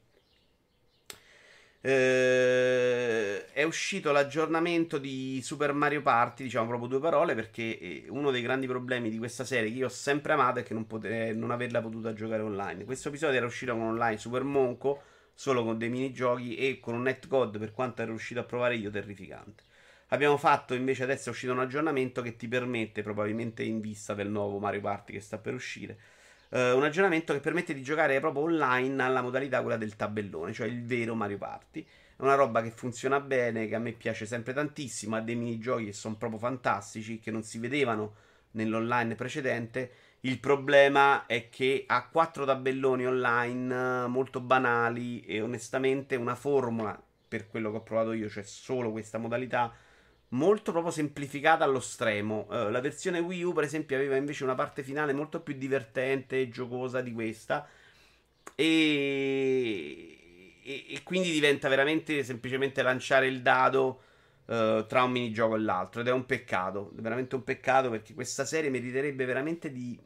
Eh, 1.88 3.46
è 3.54 3.64
uscito 3.64 4.12
l'aggiornamento 4.12 4.98
di 4.98 5.40
Super 5.42 5.72
Mario 5.72 6.02
Party, 6.02 6.44
diciamo 6.44 6.68
proprio 6.68 6.90
due 6.90 7.00
parole, 7.00 7.34
perché 7.34 7.80
eh, 7.80 8.06
uno 8.10 8.30
dei 8.30 8.42
grandi 8.42 8.68
problemi 8.68 9.10
di 9.10 9.18
questa 9.18 9.46
serie 9.46 9.72
che 9.72 9.78
io 9.78 9.86
ho 9.86 9.90
sempre 9.90 10.34
amato 10.34 10.60
è 10.60 10.64
che 10.64 10.74
non, 10.74 10.86
poter, 10.86 11.34
non 11.34 11.50
averla 11.50 11.80
potuta 11.80 12.12
giocare 12.12 12.42
online. 12.42 12.84
Questo 12.84 13.08
episodio 13.08 13.38
era 13.38 13.46
uscito 13.46 13.72
con 13.72 13.84
online 13.84 14.18
super 14.18 14.44
monco, 14.44 15.02
solo 15.34 15.64
con 15.64 15.78
dei 15.78 15.88
minigiochi 15.88 16.58
e 16.58 16.82
con 16.82 16.94
un 16.94 17.04
netcode, 17.04 17.58
per 17.58 17.72
quanto 17.72 18.02
ero 18.02 18.12
riuscito 18.12 18.42
a 18.42 18.44
provare 18.44 18.76
io, 18.76 18.92
terrificante. 18.92 19.64
Abbiamo 20.08 20.36
fatto 20.36 20.74
invece 20.74 21.04
adesso 21.04 21.30
è 21.30 21.32
uscito 21.32 21.54
un 21.54 21.60
aggiornamento 21.60 22.22
che 22.22 22.36
ti 22.36 22.50
permette, 22.50 23.02
probabilmente 23.02 23.64
in 23.64 23.80
vista 23.80 24.14
del 24.14 24.28
nuovo 24.28 24.60
Mario 24.60 24.82
Party 24.82 25.14
che 25.14 25.22
sta 25.22 25.38
per 25.38 25.54
uscire, 25.54 25.98
eh, 26.50 26.72
un 26.72 26.84
aggiornamento 26.84 27.34
che 27.34 27.40
permette 27.40 27.74
di 27.74 27.84
giocare 27.84 28.20
proprio 28.20 28.44
online 28.44 29.02
alla 29.04 29.22
modalità 29.22 29.62
quella 29.62 29.78
del 29.78 29.96
tabellone, 29.96 30.54
cioè 30.54 30.68
il 30.68 30.86
vero 30.86 31.16
Mario 31.16 31.38
Party. 31.38 31.82
È 31.82 32.22
una 32.22 32.36
roba 32.36 32.62
che 32.62 32.72
funziona 32.72 33.20
bene, 33.20 33.68
che 33.68 33.76
a 33.76 33.80
me 33.80 33.92
piace 33.92 34.26
sempre 34.26 34.54
tantissimo, 34.54 35.16
ha 35.16 35.22
dei 35.22 35.36
minigiochi 35.36 35.86
che 35.86 35.94
sono 35.94 36.16
proprio 36.16 36.40
fantastici, 36.40 37.20
che 37.20 37.32
non 37.32 37.44
si 37.44 37.60
vedevano 37.60 38.16
nell'online 38.52 39.16
precedente. 39.16 39.92
Il 40.22 40.40
problema 40.40 41.28
è 41.28 41.50
che 41.50 41.84
ha 41.86 42.08
quattro 42.08 42.44
tabelloni 42.44 43.06
online 43.06 44.06
eh, 44.06 44.08
molto 44.08 44.40
banali 44.40 45.22
e 45.22 45.42
onestamente 45.42 46.16
una 46.16 46.36
formula, 46.36 47.00
per 47.28 47.48
quello 47.48 47.70
che 47.70 47.78
ho 47.78 47.84
provato 47.84 48.14
io, 48.14 48.30
cioè 48.30 48.44
solo 48.44 48.92
questa 48.92 49.20
modalità, 49.20 49.72
molto 50.30 50.72
proprio 50.72 50.92
semplificata 50.92 51.64
allo 51.64 51.80
stremo. 51.80 52.48
Uh, 52.50 52.70
la 52.70 52.82
versione 52.82 53.20
Wii 53.20 53.44
U, 53.44 53.54
per 53.54 53.64
esempio, 53.64 53.96
aveva 53.96 54.16
invece 54.16 54.44
una 54.44 54.56
parte 54.56 54.84
finale 54.84 55.14
molto 55.14 55.42
più 55.42 55.54
divertente 55.56 56.42
e 56.42 56.50
giocosa 56.50 57.02
di 57.02 57.14
questa. 57.14 57.68
E, 58.56 60.18
e, 60.64 60.86
e 60.90 61.04
quindi 61.04 61.32
diventa 61.32 61.70
veramente 61.70 62.24
semplicemente 62.24 62.82
lanciare 62.82 63.28
il 63.28 63.42
dado 63.42 64.02
uh, 64.46 64.86
tra 64.86 65.04
un 65.04 65.12
minigioco 65.12 65.56
e 65.56 65.60
l'altro. 65.60 66.02
Ed 66.02 66.08
è 66.08 66.12
un 66.12 66.26
peccato, 66.26 66.92
è 66.98 67.02
veramente 67.02 67.36
un 67.36 67.44
peccato 67.44 67.90
perché 67.90 68.14
questa 68.14 68.46
serie 68.46 68.70
meriterebbe 68.70 69.26
veramente 69.26 69.72
di, 69.72 69.98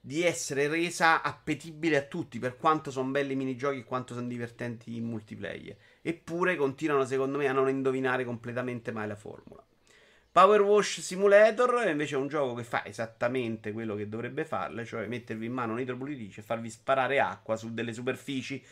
di 0.00 0.22
essere 0.22 0.68
resa 0.68 1.22
appetibile 1.22 1.96
a 1.96 2.02
tutti 2.02 2.38
per 2.38 2.56
quanto 2.56 2.90
sono 2.90 3.10
belli 3.10 3.32
i 3.32 3.36
minigiochi 3.36 3.80
e 3.80 3.84
quanto 3.84 4.14
sono 4.14 4.28
divertenti 4.28 4.96
in 4.96 5.04
multiplayer. 5.04 5.76
Eppure 6.08 6.54
continuano, 6.54 7.04
secondo 7.04 7.36
me, 7.36 7.48
a 7.48 7.52
non 7.52 7.68
indovinare 7.68 8.24
completamente 8.24 8.92
mai 8.92 9.08
la 9.08 9.16
formula. 9.16 9.60
Power 10.30 10.60
Wash 10.60 11.00
Simulator 11.00 11.88
invece 11.88 12.14
è 12.14 12.18
un 12.18 12.28
gioco 12.28 12.54
che 12.54 12.62
fa 12.62 12.84
esattamente 12.84 13.72
quello 13.72 13.96
che 13.96 14.08
dovrebbe 14.08 14.44
farle, 14.44 14.84
cioè 14.84 15.08
mettervi 15.08 15.46
in 15.46 15.52
mano 15.52 15.72
un 15.72 15.80
idropulitrice 15.80 16.42
e 16.42 16.44
farvi 16.44 16.70
sparare 16.70 17.18
acqua 17.18 17.56
su 17.56 17.74
delle 17.74 17.92
superfici. 17.92 18.62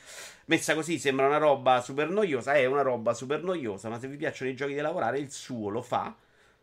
Messa 0.45 0.75
così 0.75 0.97
sembra 1.01 1.27
una 1.27 1.39
roba 1.39 1.81
super 1.81 2.09
noiosa, 2.09 2.53
è 2.53 2.67
una 2.67 2.83
roba 2.83 3.15
super 3.15 3.43
noiosa, 3.43 3.89
ma 3.89 3.99
se 3.99 4.07
vi 4.07 4.17
piacciono 4.17 4.53
i 4.53 4.55
giochi 4.55 4.75
da 4.75 4.83
lavorare 4.83 5.19
il 5.19 5.33
suo 5.33 5.71
lo 5.71 5.83
fa. 5.83 6.15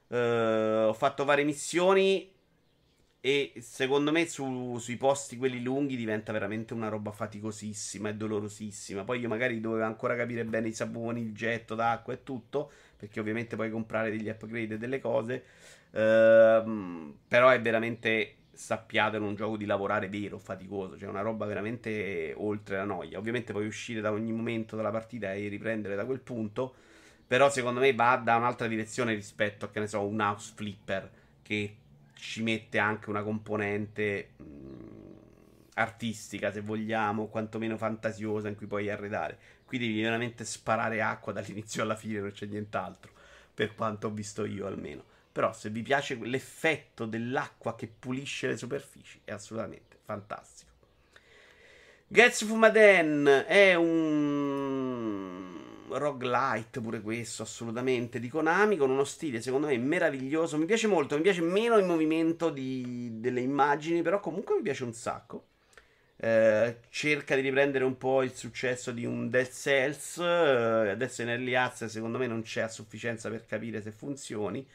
Uh, 0.07 0.87
ho 0.87 0.93
fatto 0.93 1.25
varie 1.25 1.43
missioni 1.43 2.31
e 3.23 3.53
secondo 3.59 4.11
me 4.11 4.25
su, 4.27 4.79
sui 4.79 4.97
posti 4.97 5.37
quelli 5.37 5.61
lunghi 5.61 5.95
diventa 5.95 6.31
veramente 6.31 6.73
una 6.73 6.89
roba 6.89 7.11
faticosissima 7.11 8.09
e 8.09 8.15
dolorosissima. 8.15 9.03
Poi 9.03 9.19
io 9.19 9.27
magari 9.27 9.61
dovevo 9.61 9.85
ancora 9.85 10.15
capire 10.15 10.43
bene 10.43 10.69
i 10.69 10.73
saponi, 10.73 11.21
il 11.21 11.33
getto 11.33 11.75
d'acqua 11.75 12.13
e 12.13 12.23
tutto 12.23 12.71
perché 12.97 13.19
ovviamente 13.19 13.55
puoi 13.55 13.69
comprare 13.69 14.09
degli 14.09 14.27
upgrade 14.27 14.73
e 14.75 14.77
delle 14.79 14.99
cose. 14.99 15.43
Ehm, 15.91 17.15
però 17.27 17.49
è 17.49 17.61
veramente 17.61 18.35
sappiate 18.53 19.17
in 19.17 19.23
un 19.23 19.35
gioco 19.35 19.55
di 19.55 19.65
lavorare 19.65 20.09
vero, 20.09 20.37
faticoso, 20.39 20.97
cioè 20.97 21.07
una 21.09 21.21
roba 21.21 21.45
veramente 21.45 22.33
oltre 22.37 22.77
la 22.77 22.85
noia. 22.85 23.19
Ovviamente 23.19 23.51
puoi 23.53 23.67
uscire 23.67 24.01
da 24.01 24.11
ogni 24.11 24.31
momento 24.31 24.75
della 24.75 24.91
partita 24.91 25.33
e 25.33 25.47
riprendere 25.47 25.95
da 25.95 26.05
quel 26.05 26.19
punto, 26.21 26.73
però 27.27 27.49
secondo 27.51 27.79
me 27.79 27.93
va 27.93 28.19
da 28.23 28.35
un'altra 28.35 28.67
direzione 28.67 29.13
rispetto 29.13 29.65
a 29.65 29.69
che 29.69 29.79
ne 29.79 29.87
so, 29.87 30.05
un 30.05 30.19
house 30.19 30.53
flipper 30.55 31.09
che 31.41 31.75
ci 32.21 32.43
mette 32.43 32.77
anche 32.77 33.09
una 33.09 33.23
componente 33.23 34.33
mh, 34.37 34.43
artistica, 35.73 36.51
se 36.51 36.61
vogliamo, 36.61 37.25
quantomeno 37.25 37.77
fantasiosa 37.77 38.47
in 38.47 38.55
cui 38.55 38.67
puoi 38.67 38.91
arredare. 38.91 39.39
Qui 39.65 39.79
devi 39.79 39.99
veramente 39.99 40.45
sparare 40.45 41.01
acqua 41.01 41.33
dall'inizio 41.33 41.81
alla 41.81 41.95
fine, 41.95 42.19
non 42.19 42.31
c'è 42.31 42.45
nient'altro. 42.45 43.11
Per 43.55 43.73
quanto 43.73 44.05
ho 44.07 44.11
visto 44.11 44.45
io 44.45 44.67
almeno. 44.67 45.03
Però 45.31 45.51
se 45.51 45.71
vi 45.71 45.81
piace 45.81 46.13
l'effetto 46.15 47.07
dell'acqua 47.07 47.75
che 47.75 47.87
pulisce 47.87 48.47
le 48.47 48.57
superfici, 48.57 49.19
è 49.23 49.31
assolutamente 49.31 49.97
fantastico. 50.03 50.69
Gets 52.07 52.45
Fumaden 52.45 53.45
è 53.47 53.73
un 53.73 55.60
roguelite 55.97 56.81
pure 56.81 57.01
questo, 57.01 57.43
assolutamente, 57.43 58.19
di 58.19 58.29
Konami, 58.29 58.77
con 58.77 58.89
uno 58.89 59.03
stile 59.03 59.41
secondo 59.41 59.67
me 59.67 59.77
meraviglioso. 59.77 60.57
Mi 60.57 60.65
piace 60.65 60.87
molto, 60.87 61.15
mi 61.15 61.21
piace 61.21 61.41
meno 61.41 61.77
il 61.77 61.85
movimento 61.85 62.49
di, 62.49 63.19
delle 63.19 63.41
immagini, 63.41 64.01
però 64.01 64.19
comunque 64.19 64.55
mi 64.55 64.61
piace 64.61 64.83
un 64.83 64.93
sacco. 64.93 65.45
Eh, 66.23 66.77
cerca 66.89 67.33
di 67.35 67.41
riprendere 67.41 67.83
un 67.83 67.97
po' 67.97 68.21
il 68.21 68.33
successo 68.35 68.91
di 68.91 69.05
un 69.05 69.29
Dead 69.29 69.49
Cells. 69.49 70.17
Eh, 70.19 70.89
adesso 70.91 71.21
in 71.23 71.29
Early 71.29 71.55
Access 71.55 71.91
secondo 71.91 72.17
me 72.17 72.27
non 72.27 72.43
c'è 72.43 72.61
a 72.61 72.67
sufficienza 72.67 73.29
per 73.29 73.45
capire 73.45 73.81
se 73.81 73.91
funzioni. 73.91 74.65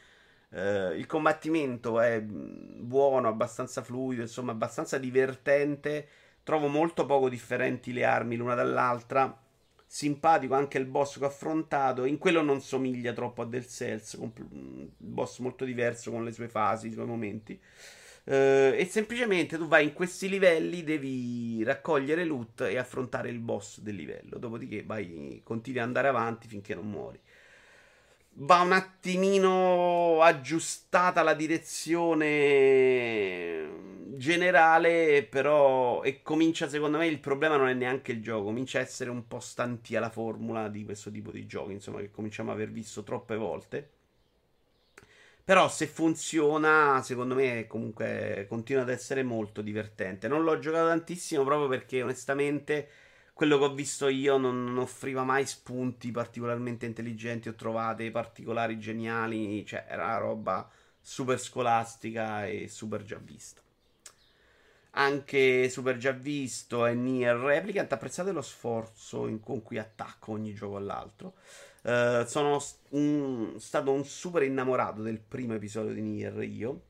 Eh, 0.51 0.97
il 0.97 1.07
combattimento 1.07 2.01
è 2.01 2.21
mm, 2.21 2.87
buono, 2.87 3.29
abbastanza 3.29 3.83
fluido, 3.83 4.23
insomma, 4.23 4.53
abbastanza 4.53 4.99
divertente. 4.99 6.09
Trovo 6.43 6.69
molto 6.69 7.07
poco 7.07 7.29
differenti 7.29 7.93
le 7.93 8.05
armi 8.05 8.37
l'una 8.37 8.55
dall'altra. 8.55 9.37
Simpatico 9.87 10.55
anche 10.55 10.79
il 10.79 10.87
boss 10.87 11.19
che 11.19 11.25
ho 11.25 11.29
affrontato. 11.29 12.05
In 12.05 12.19
quello 12.19 12.43
non 12.43 12.61
somiglia 12.61 13.13
troppo 13.13 13.43
a 13.43 13.47
Dead 13.47 13.65
Cells. 13.65 14.15
Un 14.15 14.89
boss 14.97 15.39
molto 15.39 15.65
diverso 15.65 16.11
con 16.11 16.25
le 16.25 16.33
sue 16.33 16.49
fasi, 16.49 16.89
i 16.89 16.93
suoi 16.93 17.07
momenti. 17.07 17.61
Uh, 18.25 18.75
e 18.75 18.89
semplicemente 18.91 19.57
tu 19.57 19.69
vai 19.69 19.85
in 19.85 19.93
questi 19.93 20.29
livelli, 20.29 20.83
devi 20.83 21.63
raccogliere 21.63 22.25
loot 22.25 22.63
e 22.63 22.77
affrontare 22.77 23.29
il 23.29 23.39
boss 23.39 23.81
del 23.81 23.95
livello. 23.95 24.39
Dopodiché 24.39 24.83
vai, 24.83 25.41
continui 25.45 25.79
ad 25.79 25.87
andare 25.87 26.09
avanti 26.09 26.49
finché 26.49 26.75
non 26.75 26.91
muori. 26.91 27.21
Va 28.39 28.61
un 28.61 28.73
attimino 28.73 30.21
aggiustata 30.21 31.23
la 31.23 31.33
direzione 31.33 32.55
generale, 34.17 35.23
però. 35.25 36.03
E 36.03 36.21
comincia, 36.23 36.69
secondo 36.69 36.99
me, 36.99 37.07
il 37.07 37.19
problema 37.19 37.57
non 37.57 37.69
è 37.69 37.75
neanche 37.75 38.13
il 38.13 38.23
gioco, 38.23 38.45
comincia 38.45 38.79
a 38.79 38.83
essere 38.83 39.09
un 39.11 39.27
po' 39.27 39.41
stantia 39.41 40.01
la 40.01 40.11
formula 40.11 40.69
di 40.69 40.85
questo 40.85 41.11
tipo 41.11 41.31
di 41.31 41.47
giochi, 41.47 41.73
insomma, 41.73 42.01
che 42.01 42.11
cominciamo 42.11 42.51
a 42.51 42.55
aver 42.55 42.71
visto 42.71 43.03
troppe 43.03 43.37
volte. 43.37 43.91
Però 45.45 45.69
se 45.69 45.87
funziona, 45.87 47.01
secondo 47.03 47.35
me 47.35 47.67
comunque 47.67 48.47
continua 48.49 48.83
ad 48.83 48.91
essere 48.91 49.23
molto 49.23 49.63
divertente. 49.63 50.29
Non 50.29 50.43
l'ho 50.43 50.59
giocato 50.59 50.89
tantissimo 50.89 51.45
proprio 51.45 51.69
perché 51.69 52.03
onestamente 52.03 52.89
quello 53.37 53.59
che 53.59 53.65
ho 53.65 53.75
visto 53.75 54.09
io 54.09 54.39
non, 54.39 54.65
non 54.65 54.79
offriva 54.79 55.23
mai 55.23 55.45
spunti 55.45 56.11
particolarmente 56.11 56.87
intelligenti 56.87 57.51
o 57.51 57.55
trovate 57.55 58.11
particolari 58.11 58.79
geniali. 58.79 59.63
Cioè 59.67 59.85
era 59.87 60.07
una 60.07 60.17
roba 60.17 60.71
super 60.99 61.39
scolastica 61.39 62.47
e 62.47 62.67
super 62.69 63.05
già 63.05 63.19
vista. 63.23 63.61
Anche 64.93 65.69
super 65.69 65.99
già 65.99 66.13
visto 66.13 66.87
è 66.87 66.95
Nier 66.95 67.37
Replicant. 67.37 67.93
Apprezzate 67.93 68.33
lo 68.33 68.41
sforzo 68.41 69.27
in, 69.27 69.39
con 69.41 69.61
cui 69.61 69.77
attacco 69.77 70.33
ogni 70.33 70.55
gioco 70.55 70.77
all'altro. 70.77 71.35
Uh, 71.83 72.25
sono 72.25 72.59
un, 72.93 73.57
stato 73.59 73.93
un 73.93 74.07
super 74.07 74.45
innamorato 74.45 75.03
del 75.03 75.21
primo 75.21 75.53
episodio 75.53 75.93
di 75.93 76.01
Nier 76.01 76.43
io. 76.43 76.85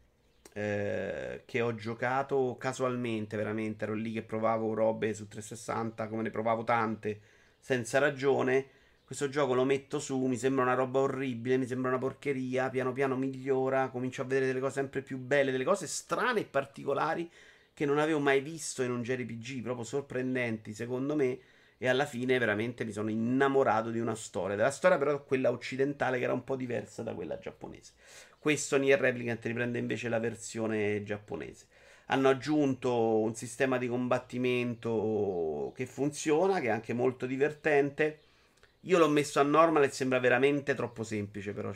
Eh, 0.57 1.43
che 1.45 1.61
ho 1.61 1.75
giocato 1.75 2.57
casualmente, 2.59 3.37
veramente. 3.37 3.85
Ero 3.85 3.93
lì 3.93 4.13
che 4.13 4.23
provavo 4.23 4.73
robe 4.73 5.13
su 5.13 5.29
360, 5.29 6.09
come 6.09 6.23
ne 6.23 6.31
provavo 6.31 6.65
tante, 6.65 7.21
senza 7.59 7.99
ragione. 7.99 8.67
Questo 9.05 9.29
gioco 9.29 9.53
lo 9.53 9.65
metto 9.65 9.99
su, 9.99 10.19
mi 10.25 10.37
sembra 10.39 10.65
una 10.65 10.73
roba 10.75 11.01
orribile, 11.01 11.59
mi 11.59 11.67
sembra 11.67 11.91
una 11.91 11.99
porcheria. 11.99 12.71
Piano 12.71 12.93
piano 12.95 13.17
migliora, 13.17 13.91
comincio 13.91 14.23
a 14.23 14.25
vedere 14.25 14.47
delle 14.47 14.61
cose 14.61 14.75
sempre 14.75 15.03
più 15.03 15.19
belle, 15.19 15.51
delle 15.53 15.65
cose 15.65 15.87
strane 15.87 16.41
e 16.41 16.45
particolari 16.47 17.31
che 17.75 17.85
non 17.85 17.99
avevo 17.99 18.19
mai 18.21 18.41
visto 18.41 18.83
in 18.83 18.91
un 18.91 19.03
JRPG, 19.03 19.63
proprio 19.63 19.85
sorprendenti, 19.85 20.73
secondo 20.73 21.15
me 21.15 21.39
e 21.79 21.89
alla 21.89 22.07
fine 22.07 22.39
veramente 22.39 22.85
mi 22.85 22.93
sono 22.93 23.11
innamorato 23.11 23.91
di 23.91 24.01
una 24.01 24.15
storia. 24.15 24.57
Della 24.57 24.71
storia 24.71 24.99
però 24.99 25.23
quella 25.23 25.51
occidentale 25.51 26.19
che 26.19 26.25
era 26.25 26.33
un 26.33 26.45
po' 26.45 26.57
diversa 26.57 27.03
da 27.03 27.15
quella 27.15 27.39
giapponese. 27.39 27.93
Questo 28.47 28.77
Nier 28.77 29.01
Replicant 29.01 29.45
riprende 29.45 29.81
invece 29.81 30.09
la 30.09 30.21
versione 30.21 31.03
giapponese. 31.03 31.67
Hanno 32.07 32.29
aggiunto 32.29 33.19
un 33.19 33.35
sistema 33.35 33.77
di 33.77 33.89
combattimento 33.89 35.73
che 35.75 35.85
funziona, 35.85 36.61
che 36.61 36.69
è 36.69 36.71
anche 36.71 36.93
molto 36.93 37.27
divertente. 37.27 38.21
Io 38.83 38.99
l'ho 38.99 39.09
messo 39.09 39.41
a 39.41 39.43
normal 39.43 39.83
e 39.83 39.91
sembra 39.91 40.21
veramente 40.21 40.77
troppo 40.77 41.03
semplice, 41.03 41.53
però 41.55 41.73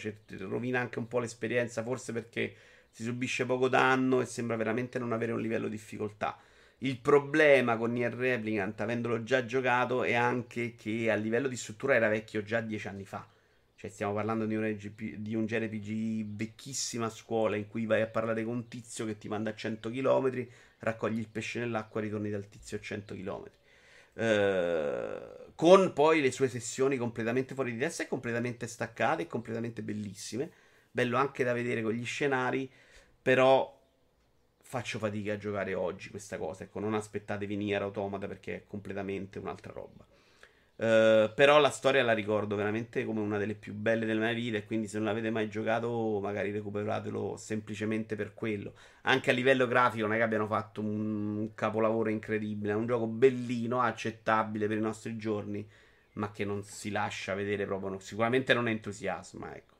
rovina 0.46 0.78
anche 0.78 1.00
un 1.00 1.08
po' 1.08 1.18
l'esperienza, 1.18 1.82
forse 1.82 2.12
perché 2.12 2.54
si 2.92 3.02
subisce 3.02 3.44
poco 3.46 3.66
danno 3.66 4.20
e 4.20 4.26
sembra 4.26 4.54
veramente 4.54 5.00
non 5.00 5.10
avere 5.10 5.32
un 5.32 5.40
livello 5.40 5.66
di 5.66 5.72
difficoltà. 5.72 6.38
Il 6.78 6.98
problema 6.98 7.76
con 7.76 7.90
Nier 7.90 8.14
Replicant, 8.14 8.80
avendolo 8.80 9.24
già 9.24 9.44
giocato, 9.44 10.04
è 10.04 10.14
anche 10.14 10.76
che 10.76 11.10
a 11.10 11.16
livello 11.16 11.48
di 11.48 11.56
struttura 11.56 11.96
era 11.96 12.06
vecchio 12.06 12.44
già 12.44 12.60
dieci 12.60 12.86
anni 12.86 13.04
fa. 13.04 13.26
Cioè, 13.80 13.88
stiamo 13.88 14.12
parlando 14.12 14.44
di 14.44 14.54
un, 14.54 14.62
RGP, 14.62 15.14
di 15.14 15.34
un 15.34 15.46
JRPG 15.46 16.36
vecchissima 16.36 17.08
scuola 17.08 17.56
in 17.56 17.66
cui 17.66 17.86
vai 17.86 18.02
a 18.02 18.08
parlare 18.08 18.44
con 18.44 18.56
un 18.56 18.68
tizio 18.68 19.06
che 19.06 19.16
ti 19.16 19.26
manda 19.26 19.48
a 19.48 19.54
100 19.54 19.88
km, 19.88 20.46
raccogli 20.80 21.18
il 21.18 21.30
pesce 21.30 21.60
nell'acqua 21.60 21.98
e 22.00 22.04
ritorni 22.04 22.28
dal 22.28 22.46
tizio 22.46 22.76
a 22.76 22.80
100 22.80 23.14
km. 23.14 23.50
Eh, 24.12 25.52
con 25.54 25.94
poi 25.94 26.20
le 26.20 26.30
sue 26.30 26.48
sessioni 26.48 26.98
completamente 26.98 27.54
fuori 27.54 27.72
di 27.72 27.78
testa 27.78 28.02
e 28.02 28.06
completamente 28.08 28.66
staccate 28.66 29.22
e 29.22 29.26
completamente 29.26 29.80
bellissime. 29.80 30.50
Bello 30.90 31.16
anche 31.16 31.42
da 31.42 31.54
vedere 31.54 31.80
con 31.80 31.92
gli 31.92 32.04
scenari, 32.04 32.70
però 33.22 33.80
faccio 34.60 34.98
fatica 34.98 35.32
a 35.32 35.38
giocare 35.38 35.72
oggi 35.72 36.10
questa 36.10 36.36
cosa. 36.36 36.64
Ecco, 36.64 36.80
non 36.80 36.92
aspettatevi 36.92 37.56
Nier 37.56 37.80
Automata 37.80 38.26
perché 38.26 38.56
è 38.56 38.64
completamente 38.66 39.38
un'altra 39.38 39.72
roba. 39.72 40.06
Uh, 40.80 41.30
però 41.34 41.58
la 41.58 41.68
storia 41.68 42.02
la 42.02 42.14
ricordo 42.14 42.56
veramente 42.56 43.04
come 43.04 43.20
una 43.20 43.36
delle 43.36 43.52
più 43.52 43.74
belle 43.74 44.06
della 44.06 44.24
mia 44.24 44.32
vita 44.32 44.56
e 44.56 44.64
quindi 44.64 44.88
se 44.88 44.96
non 44.96 45.08
l'avete 45.08 45.28
mai 45.28 45.50
giocato 45.50 46.20
magari 46.22 46.50
recuperatelo 46.52 47.36
semplicemente 47.36 48.16
per 48.16 48.32
quello. 48.32 48.72
Anche 49.02 49.28
a 49.28 49.34
livello 49.34 49.66
grafico 49.66 50.06
non 50.06 50.14
è 50.14 50.16
che 50.16 50.22
abbiano 50.22 50.46
fatto 50.46 50.80
un, 50.80 51.36
un 51.36 51.54
capolavoro 51.54 52.08
incredibile, 52.08 52.72
è 52.72 52.76
un 52.76 52.86
gioco 52.86 53.06
bellino, 53.06 53.82
accettabile 53.82 54.68
per 54.68 54.78
i 54.78 54.80
nostri 54.80 55.18
giorni, 55.18 55.68
ma 56.14 56.32
che 56.32 56.46
non 56.46 56.62
si 56.62 56.90
lascia 56.90 57.34
vedere 57.34 57.66
proprio, 57.66 57.98
sicuramente 57.98 58.54
non 58.54 58.66
entusiasma, 58.66 59.54
ecco. 59.54 59.74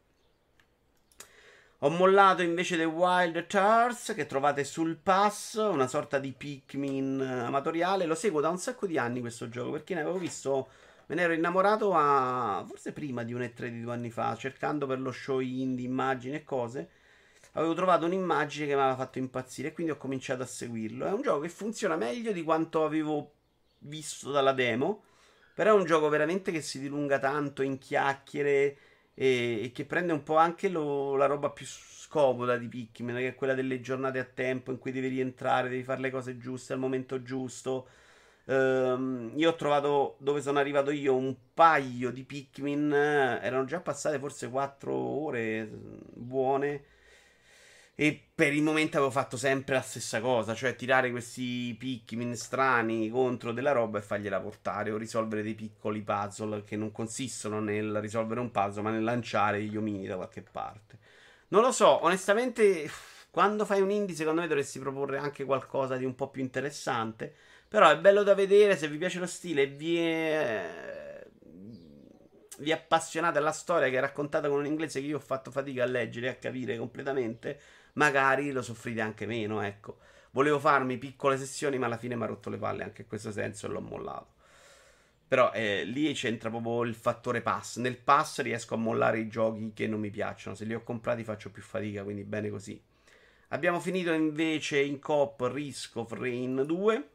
Ho 1.83 1.89
mollato 1.89 2.43
invece 2.43 2.77
The 2.77 2.85
Wild 2.85 3.47
Tars 3.47 4.13
che 4.15 4.27
trovate 4.27 4.65
sul 4.65 4.97
pass, 4.97 5.55
una 5.55 5.87
sorta 5.87 6.19
di 6.19 6.35
Pikmin 6.37 7.23
amatoriale. 7.23 8.05
Lo 8.05 8.15
seguo 8.15 8.43
da 8.43 8.51
un 8.51 8.59
sacco 8.59 8.87
di 8.87 8.99
anni 8.99 9.21
questo 9.21 9.49
gioco 9.49 9.71
perché 9.71 9.95
ne 9.95 10.03
avevo 10.03 10.19
visto, 10.19 10.69
me 11.11 11.17
ne 11.17 11.23
ero 11.23 11.33
innamorato 11.33 11.93
a 11.93 12.65
forse 12.69 12.93
prima 12.93 13.25
di 13.25 13.35
un 13.35 13.41
E3 13.41 13.69
di 13.69 13.81
due 13.83 13.93
anni 13.93 14.13
fa, 14.13 14.37
cercando 14.37 14.87
per 14.87 15.01
lo 15.01 15.11
show 15.11 15.41
indie 15.41 15.85
immagini 15.85 16.37
e 16.37 16.45
cose. 16.45 16.89
Avevo 17.55 17.75
trovato 17.75 18.05
un'immagine 18.05 18.67
che 18.69 18.75
mi 18.75 18.81
aveva 18.81 18.95
fatto 18.95 19.19
impazzire 19.19 19.69
e 19.69 19.73
quindi 19.73 19.91
ho 19.91 19.97
cominciato 19.97 20.43
a 20.43 20.47
seguirlo. 20.47 21.07
È 21.07 21.11
un 21.11 21.21
gioco 21.21 21.41
che 21.41 21.49
funziona 21.49 21.97
meglio 21.97 22.31
di 22.31 22.45
quanto 22.45 22.85
avevo 22.85 23.33
visto 23.79 24.31
dalla 24.31 24.53
demo, 24.53 25.03
però 25.53 25.75
è 25.75 25.77
un 25.77 25.85
gioco 25.85 26.09
veramente 26.09 26.53
che 26.53 26.61
si 26.61 26.79
dilunga 26.79 27.19
tanto 27.19 27.63
in 27.63 27.79
chiacchiere 27.79 28.77
e, 29.13 29.65
e 29.65 29.73
che 29.75 29.85
prende 29.87 30.13
un 30.13 30.23
po' 30.23 30.37
anche 30.37 30.69
lo, 30.69 31.17
la 31.17 31.27
roba 31.27 31.51
più 31.51 31.67
scomoda 31.67 32.57
di 32.57 32.69
Pikmin, 32.69 33.17
che 33.17 33.29
è 33.29 33.35
quella 33.35 33.55
delle 33.55 33.81
giornate 33.81 34.21
a 34.21 34.25
tempo 34.25 34.71
in 34.71 34.79
cui 34.79 34.93
devi 34.93 35.09
rientrare, 35.09 35.69
devi 35.69 35.83
fare 35.83 36.03
le 36.03 36.11
cose 36.13 36.39
giuste 36.39 36.73
al 36.73 36.79
momento 36.79 37.21
giusto. 37.21 37.89
Um, 38.45 39.33
io 39.37 39.51
ho 39.51 39.55
trovato 39.55 40.17
dove 40.19 40.41
sono 40.41 40.59
arrivato 40.59 40.91
io 40.91 41.15
un 41.15 41.35
paio 41.55 42.11
di 42.11 42.25
Pikmin, 42.25 42.93
erano 42.93 43.65
già 43.65 43.81
passate 43.81 44.19
forse 44.19 44.49
4 44.49 44.93
ore 44.93 45.69
buone 45.71 46.85
e 48.01 48.29
per 48.35 48.55
il 48.55 48.63
momento 48.63 48.97
avevo 48.97 49.13
fatto 49.13 49.37
sempre 49.37 49.75
la 49.75 49.83
stessa 49.83 50.23
cosa, 50.23 50.55
cioè 50.55 50.75
tirare 50.75 51.11
questi 51.11 51.77
Pikmin 51.79 52.35
strani 52.35 53.11
contro 53.11 53.53
della 53.53 53.73
roba 53.73 53.99
e 53.99 54.03
fargliela 54.03 54.41
portare 54.41 54.91
o 54.91 54.97
risolvere 54.97 55.43
dei 55.43 55.55
piccoli 55.55 56.01
puzzle 56.01 56.65
che 56.65 56.77
non 56.77 56.93
consistono 56.93 57.61
nel 57.61 58.01
risolvere 58.01 58.41
un 58.41 58.51
puzzle, 58.51 58.81
ma 58.81 58.91
nel 58.91 59.05
lanciare 59.05 59.63
gli 59.65 59.77
omini 59.77 60.07
da 60.07 60.17
qualche 60.17 60.41
parte. 60.41 60.99
Non 61.49 61.61
lo 61.61 61.73
so, 61.73 62.03
onestamente, 62.03 62.91
quando 63.31 63.67
fai 63.67 63.83
un 63.83 63.91
indie, 63.91 64.15
secondo 64.15 64.41
me 64.41 64.47
dovresti 64.47 64.79
proporre 64.79 65.19
anche 65.19 65.45
qualcosa 65.45 65.99
di 65.99 66.07
un 66.07 66.15
po' 66.15 66.31
più 66.31 66.41
interessante. 66.41 67.35
Però 67.71 67.89
è 67.89 67.97
bello 67.99 68.25
da 68.25 68.35
vedere, 68.35 68.77
se 68.77 68.89
vi 68.89 68.99
piace 68.99 69.21
lo 69.21 69.29
stile 69.29 69.63
e 69.63 69.67
vi 69.69 69.97
è 69.97 71.25
vi 72.59 72.73
appassionate 72.73 73.39
alla 73.39 73.53
storia 73.53 73.89
che 73.89 73.97
è 73.97 74.01
raccontata 74.01 74.49
con 74.49 74.59
un 74.59 74.67
inglese 74.67 75.01
che 75.01 75.07
io 75.07 75.19
ho 75.19 75.21
fatto 75.21 75.53
fatica 75.53 75.85
a 75.85 75.87
leggere 75.87 76.27
e 76.27 76.31
a 76.31 76.35
capire 76.35 76.77
completamente, 76.77 77.61
magari 77.93 78.51
lo 78.51 78.61
soffrite 78.61 79.01
anche 79.01 79.25
meno, 79.25 79.63
ecco. 79.63 79.99
Volevo 80.33 80.59
farmi 80.59 80.99
piccole 80.99 81.39
sessioni, 81.39 81.79
ma 81.79 81.87
alla 81.87 81.97
fine 81.97 82.17
mi 82.17 82.25
ha 82.25 82.27
rotto 82.27 82.51
le 82.51 82.59
palle 82.59 82.83
anche 82.83 83.03
in 83.03 83.09
questo 83.09 83.31
senso 83.31 83.67
e 83.67 83.71
l'ho 83.71 83.81
mollato. 83.81 84.35
Però 85.29 85.53
eh, 85.53 85.85
lì 85.85 86.13
c'entra 86.13 86.51
proprio 86.51 86.83
il 86.83 86.97
fattore 86.97 87.41
pass. 87.41 87.77
Nel 87.77 87.99
pass 87.99 88.41
riesco 88.41 88.75
a 88.75 88.79
mollare 88.79 89.21
i 89.21 89.29
giochi 89.29 89.71
che 89.73 89.87
non 89.87 90.01
mi 90.01 90.11
piacciono. 90.11 90.57
Se 90.57 90.65
li 90.65 90.75
ho 90.75 90.83
comprati 90.83 91.23
faccio 91.23 91.53
più 91.53 91.63
fatica, 91.63 92.03
quindi 92.03 92.25
bene 92.25 92.51
così. 92.51 92.83
Abbiamo 93.49 93.79
finito 93.79 94.13
invece 94.13 94.81
in 94.81 94.99
coop 94.99 95.49
Risk 95.53 95.95
of 95.97 96.11
Rain 96.13 96.65
2. 96.67 97.09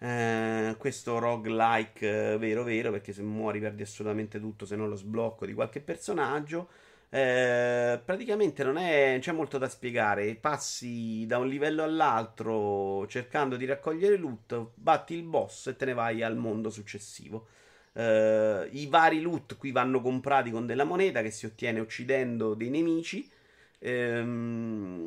Eh, 0.00 0.76
questo 0.78 1.18
roguelike 1.18 2.34
eh, 2.34 2.38
vero 2.38 2.62
vero 2.62 2.92
perché 2.92 3.12
se 3.12 3.22
muori 3.22 3.58
perdi 3.58 3.82
assolutamente 3.82 4.38
tutto 4.38 4.64
se 4.64 4.76
non 4.76 4.88
lo 4.88 4.94
sblocco 4.94 5.44
di 5.44 5.54
qualche 5.54 5.80
personaggio 5.80 6.68
eh, 7.10 8.00
praticamente 8.04 8.62
non 8.62 8.76
è, 8.76 9.16
c'è 9.20 9.32
molto 9.32 9.56
da 9.58 9.68
spiegare. 9.68 10.34
Passi 10.36 11.24
da 11.26 11.38
un 11.38 11.48
livello 11.48 11.82
all'altro 11.82 13.06
cercando 13.08 13.56
di 13.56 13.64
raccogliere 13.64 14.16
loot, 14.16 14.72
batti 14.74 15.14
il 15.14 15.22
boss 15.22 15.68
e 15.68 15.76
te 15.76 15.86
ne 15.86 15.94
vai 15.94 16.22
al 16.22 16.36
mondo 16.36 16.68
successivo. 16.70 17.48
Eh, 17.94 18.68
I 18.72 18.86
vari 18.88 19.20
loot 19.22 19.56
qui 19.56 19.70
vanno 19.72 20.00
comprati 20.02 20.50
con 20.50 20.66
della 20.66 20.84
moneta 20.84 21.22
che 21.22 21.30
si 21.30 21.46
ottiene 21.46 21.80
uccidendo 21.80 22.54
dei 22.54 22.68
nemici. 22.70 23.28
Ehm, 23.80 24.97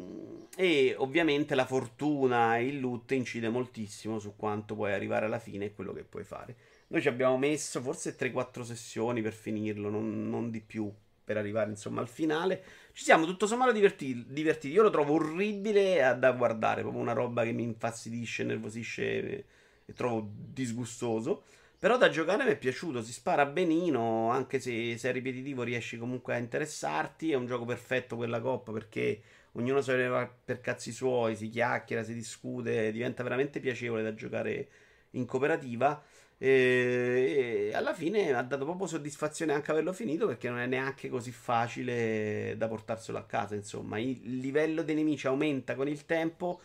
e 0.62 0.94
ovviamente 0.96 1.56
la 1.56 1.66
fortuna 1.66 2.56
e 2.58 2.68
il 2.68 2.80
loot 2.80 3.10
incide 3.14 3.50
moltissimo 3.50 4.20
su 4.20 4.36
quanto 4.36 4.76
puoi 4.76 4.94
arrivare 4.94 5.26
alla 5.26 5.40
fine 5.40 5.66
e 5.66 5.74
quello 5.74 5.92
che 5.92 6.04
puoi 6.04 6.24
fare. 6.24 6.56
Noi 6.90 7.02
ci 7.02 7.08
abbiamo 7.08 7.36
messo 7.36 7.82
forse 7.82 8.16
3-4 8.16 8.62
sessioni 8.62 9.24
per 9.24 9.34
finirlo, 9.34 9.90
non, 9.90 10.30
non 10.30 10.52
di 10.52 10.62
più 10.62 10.94
per 11.24 11.38
arrivare 11.38 11.72
insomma 11.72 12.02
al 12.02 12.08
finale. 12.08 12.64
Ci 12.94 13.04
siamo 13.04 13.26
tutto 13.26 13.48
sommato 13.48 13.72
divertiti, 13.72 14.24
divertiti. 14.28 14.72
Io 14.76 14.84
lo 14.84 14.92
trovo 14.92 15.14
orribile 15.14 16.16
da 16.20 16.32
guardare, 16.34 16.82
proprio 16.82 17.02
una 17.02 17.14
roba 17.14 17.44
che 17.44 17.54
mi 17.54 17.64
infastidisce, 17.64 18.44
nervosisce 18.44 19.04
e, 19.04 19.46
e 19.84 19.94
trovo 19.94 20.30
disgustoso. 20.32 21.42
Però 21.80 21.98
da 21.98 22.10
giocare 22.10 22.44
mi 22.44 22.52
è 22.52 22.58
piaciuto, 22.58 23.02
si 23.02 23.14
spara 23.14 23.48
benino, 23.48 24.30
anche 24.30 24.60
se, 24.60 24.96
se, 25.00 25.10
è 25.10 25.12
ripetitivo 25.12 25.64
riesci 25.64 25.98
comunque 25.98 26.36
a 26.36 26.38
interessarti. 26.38 27.32
È 27.32 27.36
un 27.36 27.48
gioco 27.48 27.66
perfetto 27.66 28.16
quella 28.16 28.40
coppa 28.40 28.72
perché 28.72 29.22
ognuno 29.54 29.82
se 29.82 29.96
ne 29.96 30.30
per 30.44 30.62
cazzi 30.62 30.92
suoi, 30.92 31.36
si 31.36 31.50
chiacchiera, 31.50 32.04
si 32.04 32.14
discute, 32.14 32.92
diventa 32.92 33.24
veramente 33.24 33.60
piacevole 33.60 34.04
da 34.04 34.14
giocare 34.14 34.68
in 35.12 35.26
cooperativa. 35.26 36.02
E 36.38 37.72
alla 37.74 37.94
fine 37.94 38.34
ha 38.34 38.42
dato 38.42 38.66
proprio 38.66 38.88
soddisfazione 38.88 39.54
anche 39.54 39.70
averlo 39.70 39.94
finito 39.94 40.26
perché 40.26 40.50
non 40.50 40.58
è 40.58 40.66
neanche 40.66 41.08
così 41.08 41.32
facile 41.32 42.56
da 42.58 42.68
portarselo 42.68 43.18
a 43.18 43.26
casa. 43.26 43.56
Insomma, 43.56 44.00
il 44.00 44.40
livello 44.40 44.82
dei 44.82 44.96
nemici 44.96 45.28
aumenta 45.28 45.76
con 45.76 45.88
il 45.88 46.06
tempo. 46.06 46.60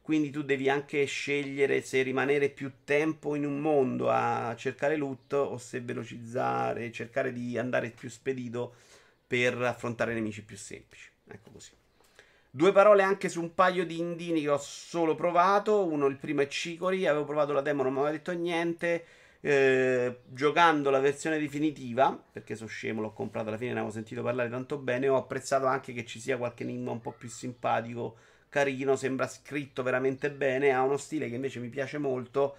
Quindi 0.00 0.30
tu 0.30 0.42
devi 0.44 0.68
anche 0.68 1.04
scegliere 1.04 1.82
se 1.82 2.02
rimanere 2.02 2.48
più 2.50 2.70
tempo 2.84 3.34
in 3.34 3.44
un 3.44 3.58
mondo 3.58 4.08
a 4.08 4.54
cercare 4.56 4.94
loot 4.94 5.32
o 5.32 5.58
se 5.58 5.80
velocizzare, 5.80 6.92
cercare 6.92 7.32
di 7.32 7.58
andare 7.58 7.90
più 7.90 8.08
spedito 8.08 8.76
per 9.26 9.60
affrontare 9.60 10.14
nemici 10.14 10.44
più 10.44 10.56
semplici. 10.56 11.10
Ecco 11.26 11.50
così. 11.50 11.72
Due 12.56 12.72
parole 12.72 13.02
anche 13.02 13.28
su 13.28 13.42
un 13.42 13.52
paio 13.52 13.84
di 13.84 13.98
indini 13.98 14.40
che 14.40 14.48
ho 14.48 14.56
solo 14.56 15.14
provato. 15.14 15.84
Uno, 15.84 16.06
il 16.06 16.16
primo 16.16 16.40
è 16.40 16.48
Cicori. 16.48 17.06
Avevo 17.06 17.26
provato 17.26 17.52
la 17.52 17.60
demo, 17.60 17.82
non 17.82 17.92
mi 17.92 17.98
aveva 17.98 18.14
detto 18.16 18.32
niente. 18.32 19.04
Eh, 19.42 20.20
giocando 20.24 20.88
la 20.88 20.98
versione 20.98 21.38
definitiva, 21.38 22.18
perché 22.32 22.56
so 22.56 22.64
scemo, 22.64 23.02
l'ho 23.02 23.12
comprato 23.12 23.48
alla 23.48 23.58
fine, 23.58 23.72
ne 23.72 23.80
avevo 23.80 23.92
sentito 23.92 24.22
parlare 24.22 24.48
tanto 24.48 24.78
bene. 24.78 25.06
Ho 25.06 25.16
apprezzato 25.16 25.66
anche 25.66 25.92
che 25.92 26.06
ci 26.06 26.18
sia 26.18 26.38
qualche 26.38 26.62
enigma 26.62 26.92
un 26.92 27.02
po' 27.02 27.12
più 27.12 27.28
simpatico, 27.28 28.16
carino. 28.48 28.96
Sembra 28.96 29.28
scritto 29.28 29.82
veramente 29.82 30.30
bene. 30.30 30.72
Ha 30.72 30.80
uno 30.80 30.96
stile 30.96 31.28
che 31.28 31.34
invece 31.34 31.60
mi 31.60 31.68
piace 31.68 31.98
molto. 31.98 32.56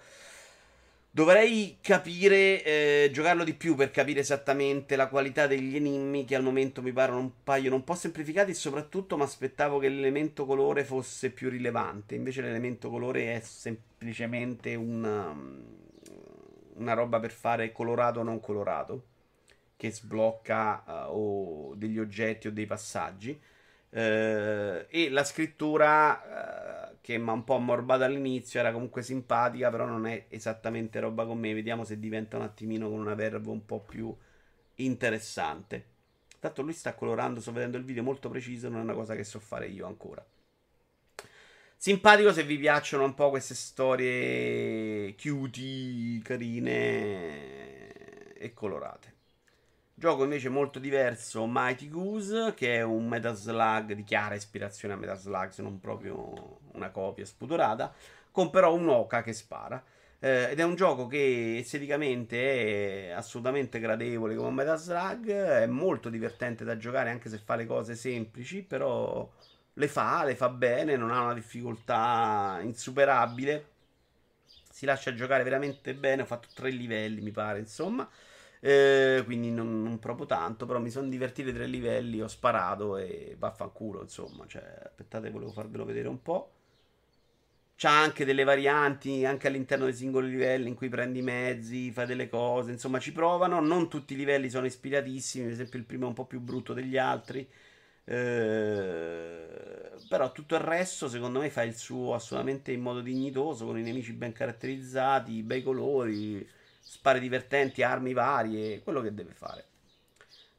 Dovrei 1.10 1.78
capire, 1.80 2.62
eh, 2.62 3.10
giocarlo 3.12 3.42
di 3.42 3.54
più 3.54 3.74
per 3.74 3.90
capire 3.90 4.20
esattamente 4.20 4.94
la 4.94 5.08
qualità 5.08 5.46
degli 5.46 5.74
enigmi 5.74 6.24
che 6.24 6.34
al 6.34 6.42
momento 6.42 6.82
mi 6.82 6.92
paiono 6.92 7.18
un 7.18 7.30
paio 7.42 7.74
un 7.74 7.82
po' 7.82 7.94
semplificati 7.94 8.50
e 8.50 8.54
soprattutto 8.54 9.16
mi 9.16 9.22
aspettavo 9.22 9.78
che 9.78 9.88
l'elemento 9.88 10.44
colore 10.44 10.84
fosse 10.84 11.30
più 11.30 11.48
rilevante. 11.48 12.14
Invece 12.14 12.42
l'elemento 12.42 12.90
colore 12.90 13.34
è 13.34 13.40
semplicemente 13.40 14.74
una, 14.74 15.34
una 16.74 16.92
roba 16.92 17.18
per 17.18 17.32
fare 17.32 17.72
colorato 17.72 18.20
o 18.20 18.22
non 18.22 18.38
colorato 18.38 19.04
che 19.78 19.92
sblocca 19.92 20.82
uh, 20.86 21.16
o 21.16 21.74
degli 21.76 21.98
oggetti 21.98 22.48
o 22.48 22.52
dei 22.52 22.66
passaggi. 22.66 23.40
Uh, 23.90 24.86
e 24.88 25.08
la 25.10 25.24
scrittura... 25.24 26.22
Uh, 26.22 26.96
che 27.08 27.16
mi 27.16 27.30
ha 27.30 27.32
un 27.32 27.44
po' 27.44 27.54
ammorbato 27.54 28.04
all'inizio, 28.04 28.60
era 28.60 28.70
comunque 28.70 29.02
simpatica, 29.02 29.70
però 29.70 29.86
non 29.86 30.06
è 30.06 30.26
esattamente 30.28 31.00
roba 31.00 31.24
con 31.24 31.38
me. 31.38 31.54
Vediamo 31.54 31.82
se 31.84 31.98
diventa 31.98 32.36
un 32.36 32.42
attimino 32.42 32.90
con 32.90 32.98
una 32.98 33.14
verve 33.14 33.48
un 33.48 33.64
po' 33.64 33.80
più 33.80 34.14
interessante. 34.74 35.86
Tanto 36.38 36.60
lui 36.60 36.74
sta 36.74 36.92
colorando, 36.92 37.40
sto 37.40 37.50
vedendo 37.50 37.78
il 37.78 37.84
video 37.84 38.02
molto 38.02 38.28
preciso, 38.28 38.68
non 38.68 38.80
è 38.80 38.82
una 38.82 38.92
cosa 38.92 39.14
che 39.14 39.24
so 39.24 39.40
fare 39.40 39.68
io 39.68 39.86
ancora. 39.86 40.22
Simpatico 41.78 42.30
se 42.30 42.42
vi 42.42 42.58
piacciono 42.58 43.04
un 43.04 43.14
po' 43.14 43.30
queste 43.30 43.54
storie 43.54 45.14
cutie, 45.14 46.20
carine 46.20 47.92
e 48.34 48.52
colorate. 48.52 49.17
Gioco 49.98 50.22
invece 50.22 50.48
molto 50.48 50.78
diverso, 50.78 51.44
Mighty 51.48 51.88
Goose, 51.88 52.54
che 52.54 52.76
è 52.76 52.82
un 52.82 53.08
Metaslug 53.08 53.94
di 53.94 54.04
chiara 54.04 54.36
ispirazione 54.36 54.94
a 54.94 54.96
Metaslug, 54.96 55.48
se 55.48 55.60
non 55.60 55.80
proprio 55.80 56.60
una 56.74 56.90
copia 56.90 57.24
spudorata, 57.24 57.92
con 58.30 58.48
però 58.50 58.72
un'oca 58.74 59.22
che 59.24 59.32
spara. 59.32 59.82
Eh, 60.20 60.50
ed 60.52 60.60
è 60.60 60.62
un 60.62 60.76
gioco 60.76 61.08
che 61.08 61.58
esteticamente 61.58 63.08
è 63.08 63.10
assolutamente 63.10 63.80
gradevole 63.80 64.36
come 64.36 64.50
Metaslug, 64.52 65.32
è 65.32 65.66
molto 65.66 66.10
divertente 66.10 66.62
da 66.62 66.76
giocare 66.76 67.10
anche 67.10 67.28
se 67.28 67.38
fa 67.38 67.56
le 67.56 67.66
cose 67.66 67.96
semplici, 67.96 68.62
però 68.62 69.28
le 69.72 69.88
fa, 69.88 70.22
le 70.22 70.36
fa 70.36 70.48
bene, 70.48 70.96
non 70.96 71.10
ha 71.10 71.22
una 71.22 71.34
difficoltà 71.34 72.60
insuperabile. 72.62 73.66
Si 74.70 74.86
lascia 74.86 75.12
giocare 75.12 75.42
veramente 75.42 75.92
bene, 75.92 76.22
ho 76.22 76.24
fatto 76.24 76.46
tre 76.54 76.70
livelli 76.70 77.20
mi 77.20 77.32
pare, 77.32 77.58
insomma. 77.58 78.08
Eh, 78.60 79.22
quindi 79.24 79.50
non, 79.50 79.82
non, 79.82 79.98
proprio 79.98 80.26
tanto, 80.26 80.66
però 80.66 80.80
mi 80.80 80.90
sono 80.90 81.08
divertito 81.08 81.52
tre 81.52 81.66
livelli, 81.66 82.20
ho 82.20 82.28
sparato 82.28 82.96
e 82.96 83.36
vaffanculo, 83.38 84.02
insomma. 84.02 84.46
Cioè, 84.46 84.62
aspettate, 84.84 85.30
volevo 85.30 85.52
farvelo 85.52 85.84
vedere 85.84 86.08
un 86.08 86.22
po'. 86.22 86.52
C'ha 87.80 88.00
anche 88.00 88.24
delle 88.24 88.42
varianti 88.42 89.24
anche 89.24 89.46
all'interno 89.46 89.84
dei 89.84 89.94
singoli 89.94 90.30
livelli 90.30 90.68
in 90.68 90.74
cui 90.74 90.88
prendi 90.88 91.22
mezzi, 91.22 91.92
fai 91.92 92.06
delle 92.06 92.28
cose, 92.28 92.72
insomma 92.72 92.98
ci 92.98 93.12
provano. 93.12 93.60
Non 93.60 93.88
tutti 93.88 94.14
i 94.14 94.16
livelli 94.16 94.50
sono 94.50 94.66
ispiratissimi, 94.66 95.44
ad 95.46 95.52
esempio 95.52 95.78
il 95.78 95.84
primo 95.84 96.04
è 96.06 96.08
un 96.08 96.14
po' 96.14 96.24
più 96.26 96.40
brutto 96.40 96.72
degli 96.74 96.98
altri. 96.98 97.48
Eh, 98.04 99.46
però 100.08 100.32
tutto 100.32 100.54
il 100.56 100.60
resto 100.62 101.08
secondo 101.08 101.40
me 101.40 101.50
fa 101.50 101.62
il 101.62 101.76
suo 101.76 102.14
assolutamente 102.14 102.72
in 102.72 102.80
modo 102.80 103.00
dignitoso, 103.00 103.66
con 103.66 103.78
i 103.78 103.82
nemici 103.82 104.12
ben 104.12 104.32
caratterizzati, 104.32 105.42
bei 105.42 105.62
colori 105.62 106.46
spari 106.88 107.20
divertenti, 107.20 107.82
armi 107.82 108.14
varie, 108.14 108.80
quello 108.80 109.02
che 109.02 109.12
deve 109.12 109.34
fare. 109.34 109.66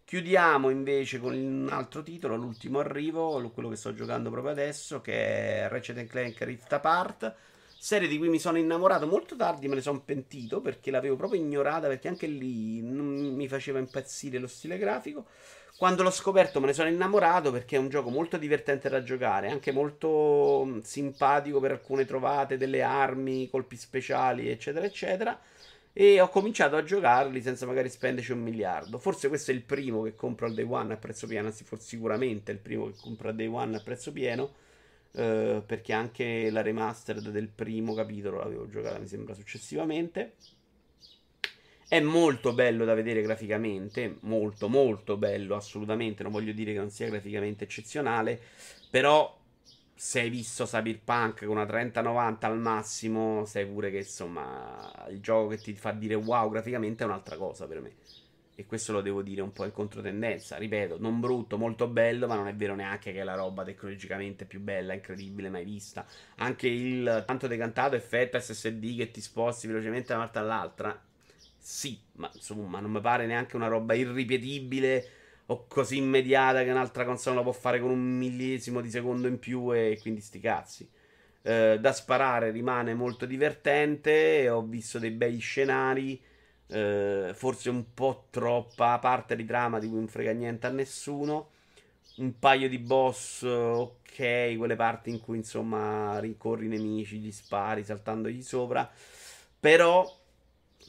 Chiudiamo 0.06 0.70
invece 0.70 1.20
con 1.20 1.34
un 1.34 1.70
altro 1.72 2.04
titolo, 2.04 2.36
l'ultimo 2.36 2.80
arrivo, 2.80 3.50
quello 3.50 3.70
che 3.70 3.76
sto 3.76 3.96
giocando 3.96 4.30
proprio 4.30 4.52
adesso, 4.52 5.02
che 5.02 5.64
è 5.64 5.68
Ratchet 5.68 6.06
Clank 6.06 6.40
Rift 6.42 6.72
Apart. 6.72 7.36
Serie 7.80 8.08
di 8.08 8.18
cui 8.20 8.30
mi 8.30 8.38
sono 8.38 8.60
innamorato 8.60 9.08
molto 9.08 9.36
tardi, 9.36 9.68
me 9.68 9.76
ne 9.76 9.82
sono 9.82 10.02
pentito 10.02 10.62
perché 10.62 10.92
l'avevo 10.92 11.16
proprio 11.16 11.42
ignorata, 11.42 11.88
perché 11.88 12.08
anche 12.08 12.28
lì 12.28 12.82
non 12.82 13.08
mi 13.08 13.48
faceva 13.48 13.80
impazzire 13.80 14.38
lo 14.38 14.48
stile 14.48 14.78
grafico. 14.78 15.26
Quando 15.78 16.04
l'ho 16.04 16.12
scoperto 16.12 16.60
me 16.60 16.68
ne 16.68 16.74
sono 16.74 16.90
innamorato 16.90 17.52
perché 17.52 17.76
è 17.76 17.80
un 17.80 17.90
gioco 17.90 18.10
molto 18.10 18.38
divertente 18.38 18.90
da 18.90 19.02
giocare, 19.02 19.50
anche 19.50 19.72
molto 19.72 20.80
simpatico 20.84 21.60
per 21.60 21.72
alcune 21.72 22.06
trovate, 22.06 22.58
delle 22.58 22.84
armi, 22.84 23.50
colpi 23.50 23.78
speciali, 23.78 24.50
eccetera, 24.50 24.86
eccetera. 24.86 25.40
E 26.00 26.22
ho 26.22 26.30
cominciato 26.30 26.78
a 26.78 26.84
giocarli 26.86 27.42
senza 27.42 27.66
magari 27.66 27.90
spenderci 27.90 28.32
un 28.32 28.40
miliardo. 28.40 29.00
Forse 29.00 29.28
questo 29.28 29.52
è 29.52 29.54
il 29.54 29.64
primo 29.64 30.04
che 30.04 30.16
compro 30.16 30.46
al 30.46 30.54
day 30.54 30.66
one 30.66 30.94
a 30.94 30.96
prezzo 30.96 31.28
pieno, 31.28 31.48
anzi, 31.48 31.66
forse 31.66 31.88
sicuramente 31.88 32.54
è 32.54 32.56
il 32.56 32.62
primo 32.62 32.86
che 32.86 32.94
compro 33.02 33.28
al 33.28 33.36
day 33.36 33.48
one 33.48 33.76
a 33.76 33.82
prezzo 33.82 34.14
pieno. 34.14 34.54
Eh, 35.12 35.62
perché 35.66 35.92
anche 35.92 36.50
la 36.52 36.62
remastered 36.62 37.28
del 37.32 37.50
primo 37.50 37.94
capitolo 37.96 38.38
l'avevo 38.38 38.70
giocata, 38.70 38.98
mi 38.98 39.08
sembra, 39.08 39.34
successivamente. 39.34 40.36
È 41.86 42.00
molto 42.00 42.54
bello 42.54 42.86
da 42.86 42.94
vedere 42.94 43.22
graficamente, 43.22 44.20
molto 44.22 44.70
molto 44.70 45.18
bello, 45.18 45.58
assolutamente, 45.58 46.24
non 46.24 46.32
voglio 46.32 46.54
dire 46.54 46.72
che 46.72 46.80
non 46.80 46.92
sia 46.92 47.10
graficamente 47.10 47.66
eccezionale, 47.66 48.40
però 48.90 49.39
se 50.02 50.22
hai 50.22 50.30
visto 50.30 50.64
Cyberpunk 50.64 51.40
con 51.44 51.58
una 51.58 51.66
3090 51.66 52.48
al 52.48 52.58
massimo, 52.58 53.44
sai 53.44 53.66
pure 53.66 53.92
che 53.92 53.98
insomma 53.98 55.06
il 55.10 55.20
gioco 55.20 55.50
che 55.50 55.58
ti 55.58 55.74
fa 55.74 55.92
dire 55.92 56.16
wow 56.16 56.50
graficamente 56.50 57.04
è 57.04 57.06
un'altra 57.06 57.36
cosa 57.36 57.68
per 57.68 57.82
me. 57.82 57.92
E 58.56 58.66
questo 58.66 58.94
lo 58.94 59.02
devo 59.02 59.22
dire 59.22 59.42
un 59.42 59.52
po' 59.52 59.66
in 59.66 59.74
controtendenza. 59.74 60.56
Ripeto, 60.56 60.98
non 61.00 61.20
brutto, 61.20 61.58
molto 61.58 61.88
bello, 61.88 62.28
ma 62.28 62.36
non 62.36 62.48
è 62.48 62.56
vero 62.56 62.76
neanche 62.76 63.12
che 63.12 63.20
è 63.20 63.24
la 63.24 63.36
roba 63.36 63.66
tecnologicamente 63.66 64.46
più 64.46 64.62
bella, 64.62 64.94
incredibile, 64.94 65.50
mai 65.50 65.66
vista. 65.66 66.06
Anche 66.38 66.70
il 66.70 67.24
tanto 67.28 67.48
decantato 67.48 67.96
effetto 67.96 68.40
SSD 68.40 68.96
che 68.96 69.12
ti 69.12 69.20
sposti 69.20 69.68
velocemente 69.68 70.08
da 70.10 70.16
una 70.16 70.24
parte 70.24 70.40
all'altra 70.40 71.04
sì, 71.62 72.00
ma 72.14 72.32
insomma, 72.34 72.80
non 72.80 72.90
mi 72.90 73.02
pare 73.02 73.26
neanche 73.26 73.56
una 73.58 73.68
roba 73.68 73.94
irripetibile 73.94 75.19
o 75.52 75.66
così 75.68 75.98
immediata 75.98 76.64
che 76.64 76.70
un'altra 76.70 77.06
console 77.06 77.38
la 77.38 77.42
può 77.42 77.52
fare 77.52 77.80
con 77.80 77.90
un 77.90 78.18
millesimo 78.18 78.82
di 78.82 78.90
secondo 78.90 79.28
in 79.28 79.40
più 79.40 79.74
e 79.74 79.98
quindi 80.02 80.22
sti 80.22 80.40
cazzi. 80.40 80.90
Eh, 81.42 81.80
da 81.80 81.92
sparare 81.92 82.52
rimane 82.52 82.94
molto 82.94 83.26
divertente. 83.26 84.48
Ho 84.50 84.62
visto 84.62 85.00
dei 85.00 85.12
bei 85.12 85.40
scenari. 85.40 86.22
Eh, 86.68 87.32
forse 87.34 87.70
un 87.72 87.94
po' 87.96 88.28
troppa 88.30 89.00
parte 89.00 89.36
di 89.36 89.46
trama 89.46 89.80
di 89.80 89.88
cui 89.88 89.98
non 89.98 90.08
frega 90.08 90.32
niente 90.34 90.68
a 90.68 90.70
nessuno. 90.70 91.50
Un 92.18 92.38
paio 92.38 92.70
di 92.70 92.78
boss, 92.78 93.42
ok, 93.44 94.56
quelle 94.58 94.76
parti 94.76 95.10
in 95.10 95.20
cui 95.20 95.38
insomma 95.38 96.20
rincorri 96.20 96.66
i 96.66 96.70
nemici, 96.70 97.18
gli 97.18 97.32
spari 97.32 97.84
saltandogli 97.84 98.42
sopra. 98.44 98.88
Però 99.60 100.19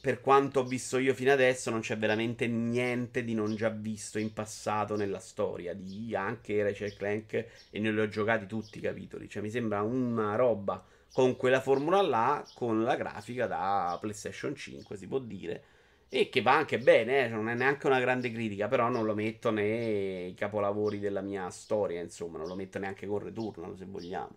per 0.01 0.21
quanto 0.21 0.61
ho 0.61 0.65
visto 0.65 0.99
io 0.99 1.15
fino 1.15 1.33
adesso, 1.33 1.71
non 1.71 1.81
c'è 1.81 1.99
veramente 1.99 2.47
niente 2.47 3.23
di 3.23 3.35
non 3.35 3.55
già 3.55 3.69
visto 3.69 4.19
in 4.19 4.33
passato 4.33 4.97
nella 4.97 5.19
storia 5.19 5.75
di 5.75 6.15
anche 6.15 6.63
Rachel 6.63 6.97
Clank 6.97 7.33
e 7.71 7.79
ne 7.79 8.01
ho 8.01 8.09
giocati 8.09 8.47
tutti 8.47 8.79
i 8.79 8.81
capitoli. 8.81 9.29
Cioè, 9.29 9.43
mi 9.43 9.51
sembra 9.51 9.83
una 9.83 10.37
roba 10.37 10.83
con 11.13 11.37
quella 11.37 11.61
formula 11.61 12.01
là, 12.03 12.45
con 12.55 12.83
la 12.83 12.97
grafica 12.97 13.47
da 13.47 13.97
PlayStation 14.01 14.55
5, 14.55 14.97
si 14.97 15.07
può 15.07 15.19
dire. 15.19 15.65
E 16.09 16.29
che 16.29 16.43
va 16.43 16.57
anche 16.57 16.79
bene, 16.79 17.27
eh? 17.27 17.29
non 17.29 17.49
è 17.49 17.55
neanche 17.55 17.87
una 17.87 18.01
grande 18.01 18.33
critica, 18.33 18.69
però 18.69 18.89
non 18.89 19.05
lo 19.05 19.15
metto 19.15 19.51
nei 19.51 20.35
capolavori 20.35 20.99
della 20.99 21.21
mia 21.21 21.49
storia, 21.51 22.01
insomma, 22.01 22.39
non 22.39 22.49
lo 22.49 22.57
metto 22.57 22.79
neanche 22.79 23.07
con 23.07 23.21
Returnal, 23.21 23.77
se 23.77 23.85
vogliamo. 23.85 24.37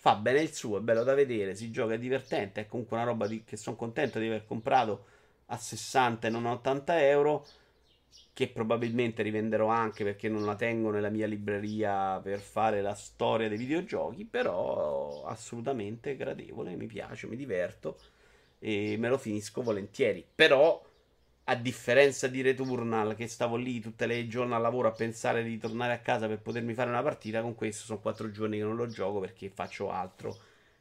Fa 0.00 0.14
bene 0.14 0.40
il 0.40 0.54
suo, 0.54 0.78
è 0.78 0.80
bello 0.80 1.02
da 1.02 1.14
vedere, 1.14 1.56
si 1.56 1.72
gioca, 1.72 1.94
è 1.94 1.98
divertente, 1.98 2.60
è 2.60 2.66
comunque 2.66 2.96
una 2.96 3.04
roba 3.04 3.26
di, 3.26 3.42
che 3.42 3.56
sono 3.56 3.74
contento 3.74 4.20
di 4.20 4.26
aver 4.26 4.46
comprato 4.46 5.06
a 5.46 5.56
60 5.56 6.28
e 6.28 6.30
non 6.30 6.46
a 6.46 6.52
80 6.52 7.04
euro, 7.08 7.44
che 8.32 8.48
probabilmente 8.48 9.22
rivenderò 9.22 9.66
anche 9.66 10.04
perché 10.04 10.28
non 10.28 10.44
la 10.44 10.54
tengo 10.54 10.90
nella 10.90 11.08
mia 11.08 11.26
libreria 11.26 12.20
per 12.20 12.38
fare 12.38 12.80
la 12.80 12.94
storia 12.94 13.48
dei 13.48 13.58
videogiochi, 13.58 14.24
però 14.24 15.24
assolutamente 15.24 16.14
gradevole, 16.14 16.76
mi 16.76 16.86
piace, 16.86 17.26
mi 17.26 17.34
diverto 17.34 17.98
e 18.60 18.96
me 18.98 19.08
lo 19.08 19.18
finisco 19.18 19.62
volentieri. 19.62 20.24
Però 20.32 20.80
a 21.50 21.54
differenza 21.54 22.28
di 22.28 22.42
Returnal, 22.42 23.14
che 23.14 23.26
stavo 23.26 23.56
lì 23.56 23.80
tutte 23.80 24.04
le 24.04 24.28
giorni 24.28 24.52
al 24.52 24.60
lavoro 24.60 24.88
a 24.88 24.92
pensare 24.92 25.42
di 25.42 25.56
tornare 25.56 25.94
a 25.94 25.98
casa 26.00 26.26
per 26.26 26.40
potermi 26.40 26.74
fare 26.74 26.90
una 26.90 27.02
partita, 27.02 27.40
con 27.40 27.54
questo 27.54 27.86
sono 27.86 28.00
quattro 28.00 28.30
giorni 28.30 28.58
che 28.58 28.64
non 28.64 28.76
lo 28.76 28.86
gioco 28.86 29.18
perché 29.18 29.48
faccio 29.48 29.90
altro 29.90 30.38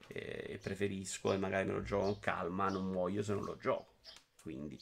e 0.08 0.60
preferisco 0.62 1.32
e 1.32 1.38
magari 1.38 1.68
me 1.68 1.74
lo 1.74 1.84
gioco 1.84 2.04
con 2.04 2.20
calma, 2.20 2.68
non 2.68 2.86
muoio 2.86 3.24
se 3.24 3.34
non 3.34 3.46
lo 3.46 3.56
gioco. 3.58 3.94
Quindi 4.42 4.78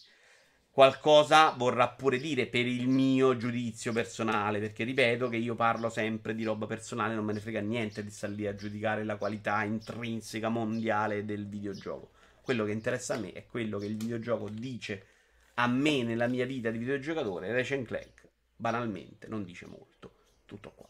qualcosa 0.72 1.52
vorrà 1.52 1.88
pure 1.90 2.18
dire 2.18 2.48
per 2.48 2.66
il 2.66 2.88
mio 2.88 3.38
giudizio 3.38 3.94
personale, 3.94 4.60
perché 4.60 4.84
ripeto 4.86 5.30
che 5.30 5.38
io 5.38 5.54
parlo 5.54 5.90
sempre 5.90 6.34
di 6.34 6.44
roba 6.44 6.66
personale, 6.66 7.14
non 7.14 7.26
me 7.26 7.34
ne 7.34 7.40
frega 7.40 7.60
niente 7.60 8.04
di 8.04 8.10
stare 8.10 8.34
lì 8.34 8.48
a 8.48 8.56
giudicare 8.56 9.04
la 9.04 9.18
qualità 9.18 9.64
intrinseca 9.64 10.50
mondiale 10.50 11.26
del 11.26 11.48
videogioco. 11.48 12.10
Quello 12.42 12.66
che 12.66 12.72
interessa 12.72 13.14
a 13.14 13.20
me 13.20 13.34
è 13.34 13.46
quello 13.46 13.78
che 13.78 13.86
il 13.86 13.98
videogioco 13.98 14.50
dice 14.50 15.06
a 15.56 15.68
me 15.68 16.04
nella 16.04 16.28
mia 16.28 16.46
vita 16.46 16.70
di 16.70 16.78
videogiocatore 16.78 17.52
Ratchet 17.52 17.86
Clank 17.86 18.28
banalmente 18.56 19.28
non 19.28 19.44
dice 19.44 19.66
molto. 19.66 20.14
Tutto 20.46 20.72
qua. 20.76 20.88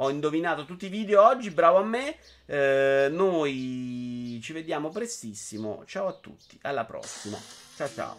Ho 0.00 0.10
indovinato 0.10 0.64
tutti 0.64 0.86
i 0.86 0.90
video 0.90 1.24
oggi 1.24 1.50
bravo 1.50 1.78
a 1.78 1.84
me. 1.84 2.16
Eh, 2.46 3.08
noi 3.10 4.38
ci 4.42 4.52
vediamo 4.52 4.90
prestissimo. 4.90 5.84
Ciao 5.86 6.06
a 6.06 6.12
tutti 6.12 6.58
alla 6.62 6.84
prossima. 6.84 7.38
Ciao 7.74 7.88
ciao 7.88 8.16